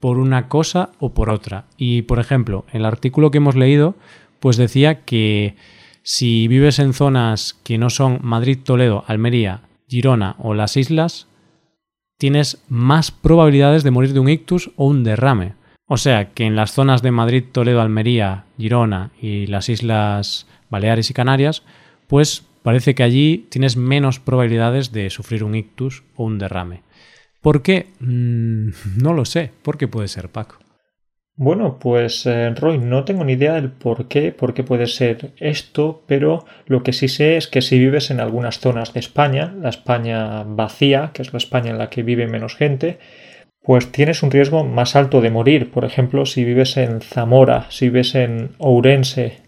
por 0.00 0.18
una 0.18 0.48
cosa 0.48 0.90
o 0.98 1.14
por 1.14 1.30
otra. 1.30 1.64
Y 1.76 2.02
por 2.02 2.18
ejemplo, 2.18 2.64
el 2.72 2.84
artículo 2.84 3.30
que 3.30 3.38
hemos 3.38 3.56
leído, 3.56 3.94
pues 4.40 4.56
decía 4.56 5.04
que 5.04 5.56
si 6.02 6.46
vives 6.48 6.78
en 6.78 6.92
zonas 6.92 7.58
que 7.64 7.78
no 7.78 7.90
son 7.90 8.20
Madrid, 8.22 8.58
Toledo, 8.62 9.04
Almería, 9.06 9.62
Girona 9.88 10.36
o 10.38 10.54
las 10.54 10.76
islas, 10.76 11.26
tienes 12.18 12.62
más 12.68 13.10
probabilidades 13.10 13.82
de 13.82 13.90
morir 13.90 14.12
de 14.12 14.20
un 14.20 14.28
ictus 14.28 14.70
o 14.76 14.86
un 14.86 15.04
derrame. 15.04 15.54
O 15.86 15.96
sea 15.96 16.30
que 16.30 16.44
en 16.44 16.56
las 16.56 16.72
zonas 16.72 17.02
de 17.02 17.12
Madrid, 17.12 17.44
Toledo, 17.50 17.80
Almería, 17.80 18.44
Girona 18.58 19.12
y 19.20 19.46
las 19.46 19.68
islas 19.68 20.46
Baleares 20.68 21.10
y 21.10 21.14
Canarias, 21.14 21.62
pues 22.08 22.44
parece 22.62 22.94
que 22.94 23.02
allí 23.02 23.46
tienes 23.50 23.76
menos 23.76 24.18
probabilidades 24.18 24.90
de 24.90 25.10
sufrir 25.10 25.44
un 25.44 25.54
ictus 25.54 26.02
o 26.16 26.24
un 26.24 26.38
derrame. 26.38 26.82
¿Por 27.40 27.62
qué? 27.62 27.86
Mm, 28.00 28.70
no 29.02 29.12
lo 29.12 29.24
sé. 29.24 29.50
¿Por 29.62 29.78
qué 29.78 29.88
puede 29.88 30.08
ser, 30.08 30.28
Paco? 30.28 30.58
Bueno, 31.38 31.78
pues 31.78 32.24
eh, 32.24 32.48
Roy, 32.54 32.78
no 32.78 33.04
tengo 33.04 33.22
ni 33.22 33.34
idea 33.34 33.52
del 33.54 33.70
por 33.70 34.08
qué, 34.08 34.32
por 34.32 34.54
qué 34.54 34.64
puede 34.64 34.86
ser 34.86 35.32
esto, 35.36 36.02
pero 36.06 36.46
lo 36.64 36.82
que 36.82 36.94
sí 36.94 37.08
sé 37.08 37.36
es 37.36 37.46
que 37.46 37.60
si 37.60 37.78
vives 37.78 38.10
en 38.10 38.20
algunas 38.20 38.58
zonas 38.58 38.94
de 38.94 39.00
España, 39.00 39.54
la 39.60 39.68
España 39.68 40.44
vacía, 40.44 41.10
que 41.12 41.20
es 41.20 41.34
la 41.34 41.36
España 41.36 41.70
en 41.70 41.76
la 41.76 41.90
que 41.90 42.02
vive 42.02 42.26
menos 42.26 42.56
gente, 42.56 42.98
pues 43.62 43.92
tienes 43.92 44.22
un 44.22 44.30
riesgo 44.30 44.64
más 44.64 44.96
alto 44.96 45.20
de 45.20 45.30
morir. 45.30 45.70
Por 45.70 45.84
ejemplo, 45.84 46.24
si 46.24 46.42
vives 46.42 46.78
en 46.78 47.02
Zamora, 47.02 47.66
si 47.68 47.90
vives 47.90 48.14
en 48.14 48.52
Ourense 48.56 49.42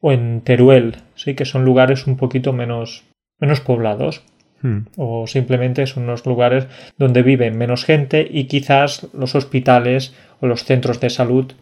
o 0.00 0.12
en 0.12 0.40
Teruel, 0.40 0.96
sí 1.14 1.34
que 1.34 1.44
son 1.44 1.66
lugares 1.66 2.06
un 2.06 2.16
poquito 2.16 2.54
menos, 2.54 3.04
menos 3.38 3.60
poblados. 3.60 4.22
Hmm. 4.64 4.86
O 4.96 5.26
simplemente 5.26 5.86
son 5.86 6.04
unos 6.04 6.24
lugares 6.24 6.66
donde 6.96 7.22
vive 7.22 7.50
menos 7.50 7.84
gente 7.84 8.26
y 8.28 8.44
quizás 8.44 9.06
los 9.12 9.34
hospitales 9.34 10.14
o 10.40 10.46
los 10.46 10.64
centros 10.64 11.00
de 11.00 11.10
salud 11.10 11.52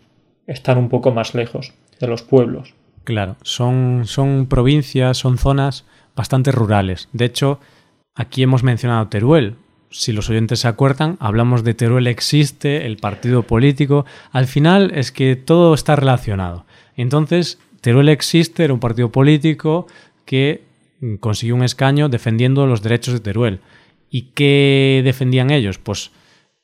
están 0.47 0.79
un 0.79 0.88
poco 0.88 1.11
más 1.11 1.35
lejos 1.35 1.73
de 1.99 2.07
los 2.07 2.23
pueblos. 2.23 2.75
Claro, 3.03 3.35
son, 3.43 4.03
son 4.05 4.47
provincias, 4.47 5.19
son 5.19 5.37
zonas 5.37 5.85
bastante 6.15 6.53
rurales. 6.53 7.09
De 7.12 7.25
hecho, 7.25 7.59
aquí 8.15 8.45
hemos 8.45 8.62
mencionado 8.62 9.09
Teruel. 9.09 9.57
Si 9.91 10.12
los 10.12 10.31
oyentes 10.31 10.61
se 10.61 10.69
acuerdan, 10.69 11.17
hablamos 11.19 11.65
de 11.65 11.75
Teruel 11.75 12.07
existe, 12.07 12.87
el 12.87 12.99
partido 12.99 13.43
político. 13.43 14.07
Al 14.31 14.47
final 14.47 14.93
es 14.95 15.11
que 15.11 15.35
todo 15.35 15.75
está 15.75 15.97
relacionado. 15.97 16.67
Entonces, 16.97 17.59
Teruel 17.81 18.11
existe, 18.11 18.62
era 18.62 18.73
un 18.73 18.79
partido 18.79 19.11
político 19.11 19.88
que 20.25 20.62
consiguió 21.21 21.55
un 21.55 21.65
escaño 21.65 22.09
defendiendo 22.09 22.67
los 22.67 22.83
derechos 22.83 23.15
de 23.15 23.21
Teruel. 23.21 23.61
¿Y 24.11 24.33
qué 24.35 25.03
defendían 25.05 25.51
ellos? 25.51 25.79
Pues 25.79 26.11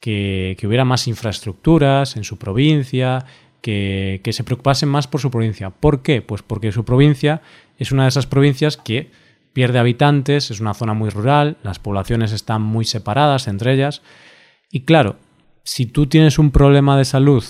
que, 0.00 0.56
hubiera 0.64 0.84
más 0.84 1.08
infraestructuras 1.08 2.16
en 2.16 2.24
su 2.24 2.38
provincia, 2.38 3.24
que, 3.60 4.20
que, 4.22 4.32
se 4.32 4.44
preocupasen 4.44 4.88
más 4.88 5.06
por 5.06 5.20
su 5.20 5.30
provincia. 5.30 5.70
¿Por 5.70 6.02
qué? 6.02 6.22
Pues 6.22 6.42
porque 6.42 6.72
su 6.72 6.84
provincia 6.84 7.42
es 7.76 7.90
una 7.90 8.04
de 8.04 8.10
esas 8.10 8.26
provincias 8.26 8.76
que 8.76 9.10
pierde 9.52 9.78
habitantes, 9.78 10.50
es 10.50 10.60
una 10.60 10.74
zona 10.74 10.94
muy 10.94 11.10
rural, 11.10 11.56
las 11.62 11.78
poblaciones 11.78 12.32
están 12.32 12.62
muy 12.62 12.84
separadas 12.84 13.48
entre 13.48 13.74
ellas. 13.74 14.02
Y 14.70 14.82
claro, 14.82 15.16
si 15.64 15.86
tú 15.86 16.06
tienes 16.06 16.38
un 16.38 16.50
problema 16.50 16.96
de 16.96 17.04
salud 17.04 17.44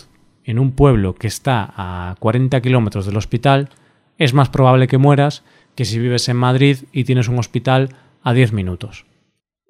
en 0.45 0.59
un 0.59 0.73
pueblo 0.73 1.15
que 1.15 1.27
está 1.27 1.73
a 1.77 2.17
40 2.19 2.61
kilómetros 2.63 3.05
del 3.05 3.17
hospital, 3.17 3.69
es 4.17 4.33
más 4.33 4.49
probable 4.49 4.89
que 4.89 4.99
mueras 4.99 5.45
que 5.79 5.85
si 5.85 6.01
vives 6.01 6.29
en 6.29 6.37
Madrid 6.37 6.79
y 6.91 7.05
tienes 7.05 7.29
un 7.29 7.39
hospital 7.39 7.91
a 8.25 8.33
10 8.33 8.53
minutos. 8.53 9.07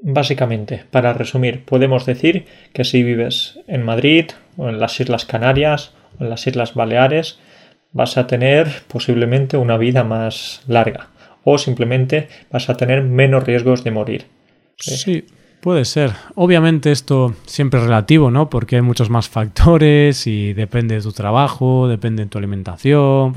Básicamente, 0.01 0.87
para 0.90 1.12
resumir, 1.12 1.66
podemos 1.66 2.07
decir 2.07 2.47
que 2.73 2.85
si 2.85 3.03
vives 3.03 3.61
en 3.66 3.85
Madrid 3.85 4.31
o 4.57 4.71
en 4.71 4.81
las 4.81 4.99
Islas 5.01 5.27
Canarias 5.27 5.92
o 6.18 6.25
en 6.25 6.31
las 6.31 6.47
Islas 6.47 6.73
Baleares, 6.73 7.38
vas 7.92 8.16
a 8.16 8.27
tener 8.27 8.68
posiblemente 8.88 9.59
una 9.59 9.77
vida 9.77 10.03
más 10.03 10.62
larga 10.66 11.09
o 11.44 11.59
simplemente 11.59 12.29
vas 12.51 12.71
a 12.71 12.79
tener 12.79 13.03
menos 13.03 13.44
riesgos 13.44 13.85
de 13.85 13.90
morir. 13.90 14.25
Sí, 14.79 15.27
puede 15.61 15.85
ser. 15.85 16.12
Obviamente 16.37 16.90
esto 16.90 17.35
siempre 17.44 17.81
es 17.81 17.85
relativo, 17.85 18.31
¿no? 18.31 18.49
Porque 18.49 18.77
hay 18.77 18.83
muchos 18.83 19.11
más 19.11 19.29
factores 19.29 20.27
y 20.27 20.55
depende 20.55 20.94
de 20.94 21.03
tu 21.03 21.12
trabajo, 21.12 21.87
depende 21.87 22.25
de 22.25 22.31
tu 22.31 22.38
alimentación. 22.38 23.35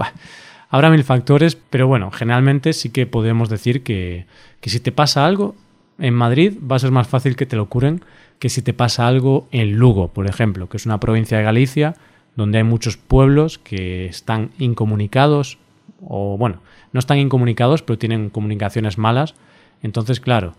Habrá 0.72 0.90
mil 0.90 1.04
factores, 1.04 1.56
pero 1.70 1.88
bueno, 1.88 2.10
generalmente 2.10 2.74
sí 2.74 2.90
que 2.90 3.06
podemos 3.06 3.50
decir 3.50 3.84
que, 3.84 4.26
que 4.60 4.70
si 4.72 4.80
te 4.80 4.92
pasa 4.92 5.26
algo 5.26 5.54
en 6.00 6.16
Madrid, 6.16 6.58
va 6.60 6.78
a 6.78 6.80
ser 6.80 6.92
más 6.92 7.08
fácil 7.08 7.36
que 7.36 7.46
te 7.46 7.56
lo 7.56 7.68
curen 7.68 8.02
que 8.42 8.50
si 8.50 8.64
te 8.64 8.74
pasa 8.74 9.06
algo 9.06 9.48
en 9.52 9.74
Lugo, 9.74 10.08
por 10.08 10.26
ejemplo, 10.26 10.68
que 10.68 10.78
es 10.78 10.88
una 10.88 11.00
provincia 11.00 11.38
de 11.38 11.44
Galicia 11.44 11.94
donde 12.36 12.58
hay 12.58 12.64
muchos 12.64 12.98
pueblos 12.98 13.60
que 13.60 14.08
están 14.08 14.50
incomunicados 14.58 15.60
o 16.04 16.38
bueno, 16.40 16.62
no 16.92 17.00
están 17.00 17.20
incomunicados, 17.20 17.84
pero 17.84 18.00
tienen 18.00 18.32
comunicaciones 18.32 18.98
malas. 18.98 19.36
Entonces, 19.84 20.20
claro, 20.20 20.56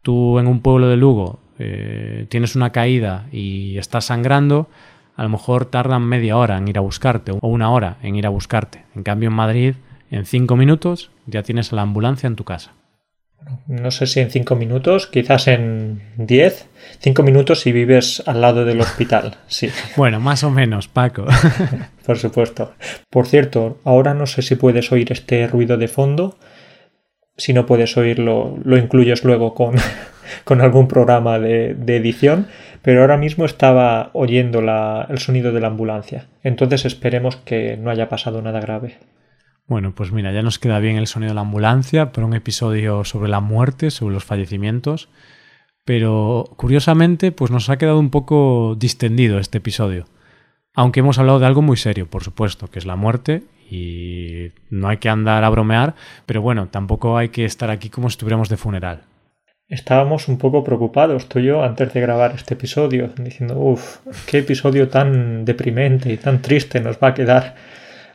tú 0.00 0.38
en 0.38 0.46
un 0.46 0.60
pueblo 0.60 0.88
de 0.88 0.96
Lugo 0.96 1.40
eh, 1.58 2.24
tienes 2.30 2.56
una 2.56 2.72
caída 2.72 3.26
y 3.30 3.76
estás 3.76 4.06
sangrando, 4.06 4.70
a 5.16 5.22
lo 5.22 5.28
mejor 5.28 5.66
tardan 5.66 6.02
media 6.02 6.36
hora 6.36 6.58
en 6.58 6.68
ir 6.68 6.78
a 6.78 6.82
buscarte 6.82 7.32
o 7.32 7.48
una 7.48 7.70
hora 7.70 7.98
en 8.02 8.16
ir 8.16 8.26
a 8.26 8.30
buscarte. 8.30 8.84
En 8.94 9.02
cambio, 9.02 9.28
en 9.28 9.34
Madrid, 9.34 9.74
en 10.10 10.26
cinco 10.26 10.56
minutos 10.56 11.10
ya 11.26 11.42
tienes 11.42 11.72
la 11.72 11.82
ambulancia 11.82 12.26
en 12.26 12.36
tu 12.36 12.44
casa. 12.44 12.72
No 13.66 13.90
sé 13.90 14.06
si 14.06 14.20
en 14.20 14.30
cinco 14.30 14.54
minutos, 14.54 15.06
quizás 15.06 15.48
en 15.48 16.02
diez. 16.16 16.66
Cinco 16.98 17.22
minutos 17.22 17.60
si 17.60 17.72
vives 17.72 18.22
al 18.26 18.40
lado 18.40 18.64
del 18.64 18.80
hospital, 18.80 19.36
sí. 19.46 19.70
Bueno, 19.96 20.20
más 20.20 20.44
o 20.44 20.50
menos, 20.50 20.88
Paco. 20.88 21.26
Por 22.06 22.18
supuesto. 22.18 22.74
Por 23.08 23.26
cierto, 23.26 23.78
ahora 23.84 24.14
no 24.14 24.26
sé 24.26 24.42
si 24.42 24.56
puedes 24.56 24.92
oír 24.92 25.10
este 25.12 25.46
ruido 25.46 25.76
de 25.76 25.88
fondo. 25.88 26.38
Si 27.36 27.52
no 27.54 27.64
puedes 27.64 27.96
oírlo, 27.96 28.58
lo 28.62 28.76
incluyes 28.76 29.24
luego 29.24 29.54
con, 29.54 29.76
con 30.44 30.60
algún 30.60 30.88
programa 30.88 31.38
de, 31.38 31.70
edición, 31.96 32.48
pero 32.82 33.02
ahora 33.02 33.16
mismo 33.16 33.44
estaba 33.44 34.10
oyendo 34.12 34.60
el 34.60 35.18
sonido 35.18 35.52
de 35.52 35.60
la 35.60 35.68
ambulancia. 35.68 36.28
Entonces 36.42 36.84
esperemos 36.84 37.36
que 37.36 37.76
no 37.76 37.90
haya 37.90 38.08
pasado 38.08 38.42
nada 38.42 38.60
grave. 38.60 38.98
Bueno, 39.66 39.94
pues 39.94 40.10
mira, 40.10 40.32
ya 40.32 40.42
nos 40.42 40.58
queda 40.58 40.78
bien 40.80 40.96
el 40.96 41.06
sonido 41.06 41.30
de 41.30 41.34
la 41.36 41.42
ambulancia 41.42 42.12
para 42.12 42.26
un 42.26 42.34
episodio 42.34 43.04
sobre 43.04 43.28
la 43.28 43.40
muerte, 43.40 43.90
sobre 43.90 44.14
los 44.14 44.24
fallecimientos. 44.24 45.08
Pero 45.84 46.44
curiosamente, 46.56 47.32
pues 47.32 47.50
nos 47.50 47.70
ha 47.70 47.78
quedado 47.78 47.98
un 47.98 48.10
poco 48.10 48.76
distendido 48.78 49.38
este 49.38 49.58
episodio. 49.58 50.06
Aunque 50.74 51.00
hemos 51.00 51.18
hablado 51.18 51.38
de 51.38 51.46
algo 51.46 51.62
muy 51.62 51.76
serio, 51.76 52.08
por 52.08 52.22
supuesto, 52.22 52.68
que 52.68 52.78
es 52.78 52.86
la 52.86 52.96
muerte 52.96 53.42
y 53.70 54.52
no 54.70 54.88
hay 54.88 54.98
que 54.98 55.08
andar 55.08 55.44
a 55.44 55.50
bromear, 55.50 55.94
pero 56.26 56.42
bueno, 56.42 56.68
tampoco 56.68 57.16
hay 57.16 57.28
que 57.28 57.44
estar 57.44 57.70
aquí 57.70 57.90
como 57.90 58.08
si 58.08 58.14
estuviéramos 58.14 58.48
de 58.48 58.56
funeral. 58.56 59.02
Estábamos 59.70 60.28
un 60.28 60.36
poco 60.36 60.64
preocupados, 60.64 61.28
tú 61.28 61.38
y 61.38 61.44
yo, 61.44 61.62
antes 61.62 61.94
de 61.94 62.00
grabar 62.00 62.32
este 62.34 62.54
episodio, 62.54 63.10
diciendo, 63.16 63.56
uff, 63.56 63.98
qué 64.26 64.38
episodio 64.38 64.88
tan 64.88 65.44
deprimente 65.44 66.12
y 66.12 66.16
tan 66.16 66.42
triste 66.42 66.80
nos 66.80 66.96
va 66.96 67.08
a 67.08 67.14
quedar. 67.14 67.54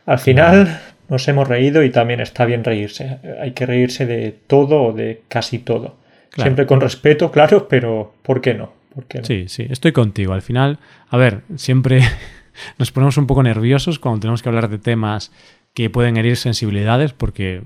Al 0.04 0.18
final 0.18 0.80
nos 1.08 1.26
hemos 1.28 1.48
reído 1.48 1.82
y 1.82 1.90
también 1.90 2.20
está 2.20 2.44
bien 2.44 2.62
reírse. 2.62 3.18
Hay 3.40 3.52
que 3.52 3.66
reírse 3.66 4.06
de 4.06 4.36
todo 4.46 4.82
o 4.82 4.92
de 4.92 5.22
casi 5.28 5.58
todo. 5.58 5.96
Siempre 6.36 6.66
con 6.66 6.82
respeto, 6.82 7.32
claro, 7.32 7.66
pero 7.66 8.12
¿por 8.22 8.42
qué 8.42 8.52
no? 8.52 8.76
¿por 8.96 9.04
qué 9.04 9.18
no? 9.18 9.24
Sí, 9.24 9.44
sí, 9.48 9.66
estoy 9.68 9.92
contigo. 9.92 10.32
Al 10.32 10.42
final, 10.42 10.78
a 11.08 11.16
ver, 11.16 11.42
siempre 11.56 12.00
nos 12.78 12.90
ponemos 12.90 13.18
un 13.18 13.26
poco 13.26 13.42
nerviosos 13.42 13.98
cuando 13.98 14.20
tenemos 14.20 14.42
que 14.42 14.48
hablar 14.48 14.68
de 14.68 14.78
temas 14.78 15.30
que 15.74 15.90
pueden 15.90 16.16
herir 16.16 16.36
sensibilidades 16.36 17.12
porque 17.12 17.62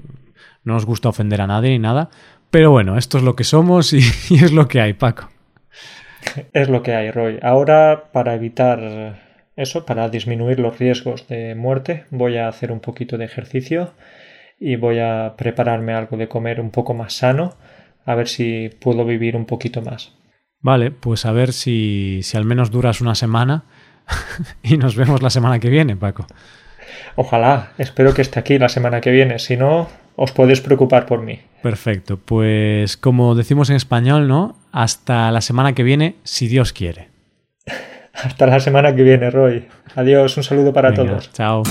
no 0.65 0.75
nos 0.75 0.85
gusta 0.85 1.09
ofender 1.09 1.41
a 1.41 1.47
nadie 1.47 1.71
ni 1.71 1.79
nada. 1.79 2.11
Pero 2.51 2.71
bueno, 2.71 2.99
esto 2.99 3.19
es 3.19 3.25
lo 3.25 3.37
que 3.37 3.45
somos 3.45 3.93
y, 3.93 4.01
y 4.31 4.45
es 4.45 4.53
lo 4.53 4.69
que 4.69 4.81
hay, 4.81 4.93
Paco. 4.93 5.29
Es 6.53 6.69
lo 6.69 6.83
que 6.83 6.95
hay, 6.95 7.11
Roy. 7.11 7.39
Ahora, 7.43 8.11
para 8.13 8.35
evitar 8.35 9.19
eso, 9.57 9.87
para 9.87 10.09
disminuir 10.09 10.59
los 10.59 10.79
riesgos 10.79 11.29
de 11.29 11.55
muerte, 11.55 12.05
voy 12.11 12.37
a 12.37 12.49
hacer 12.49 12.73
un 12.73 12.81
poquito 12.81 13.19
de 13.19 13.25
ejercicio 13.25 13.93
y 14.59 14.77
voy 14.77 14.99
a 14.99 15.35
prepararme 15.37 15.95
algo 15.95 16.17
de 16.17 16.29
comer 16.29 16.61
un 16.61 16.71
poco 16.71 16.95
más 16.95 17.15
sano, 17.15 17.55
a 18.05 18.15
ver 18.15 18.29
si 18.29 18.71
puedo 18.81 19.05
vivir 19.05 19.37
un 19.37 19.47
poquito 19.47 19.83
más. 19.83 20.13
Vale, 20.61 20.91
pues 20.91 21.25
a 21.25 21.33
ver 21.33 21.53
si, 21.53 22.21
si 22.23 22.37
al 22.37 22.45
menos 22.45 22.71
duras 22.71 23.01
una 23.01 23.15
semana 23.15 23.65
y 24.63 24.77
nos 24.77 24.97
vemos 24.97 25.23
la 25.23 25.31
semana 25.31 25.59
que 25.59 25.71
viene, 25.71 25.97
Paco. 25.97 26.27
Ojalá, 27.17 27.73
espero 27.79 28.13
que 28.13 28.23
esté 28.23 28.39
aquí 28.39 28.59
la 28.59 28.69
semana 28.69 29.01
que 29.01 29.11
viene, 29.11 29.39
si 29.39 29.57
no, 29.57 29.89
os 30.23 30.33
podéis 30.33 30.61
preocupar 30.61 31.07
por 31.07 31.23
mí. 31.23 31.41
Perfecto, 31.63 32.19
pues 32.19 32.99
como 32.99 33.35
decimos 33.35 33.71
en 33.71 33.77
español, 33.77 34.29
¿no? 34.29 34.55
Hasta 34.71 35.31
la 35.31 35.41
semana 35.41 35.73
que 35.73 35.83
viene, 35.83 36.17
si 36.25 36.47
Dios 36.47 36.75
quiere. 36.75 37.09
Hasta 38.13 38.47
la 38.47 38.61
semana 38.61 38.95
que 38.95 39.03
viene, 39.03 39.31
Roy. 39.31 39.67
Adiós, 39.95 40.37
un 40.37 40.43
saludo 40.43 40.75
para 40.75 40.93
todos. 40.93 41.33
Chao. 41.33 41.63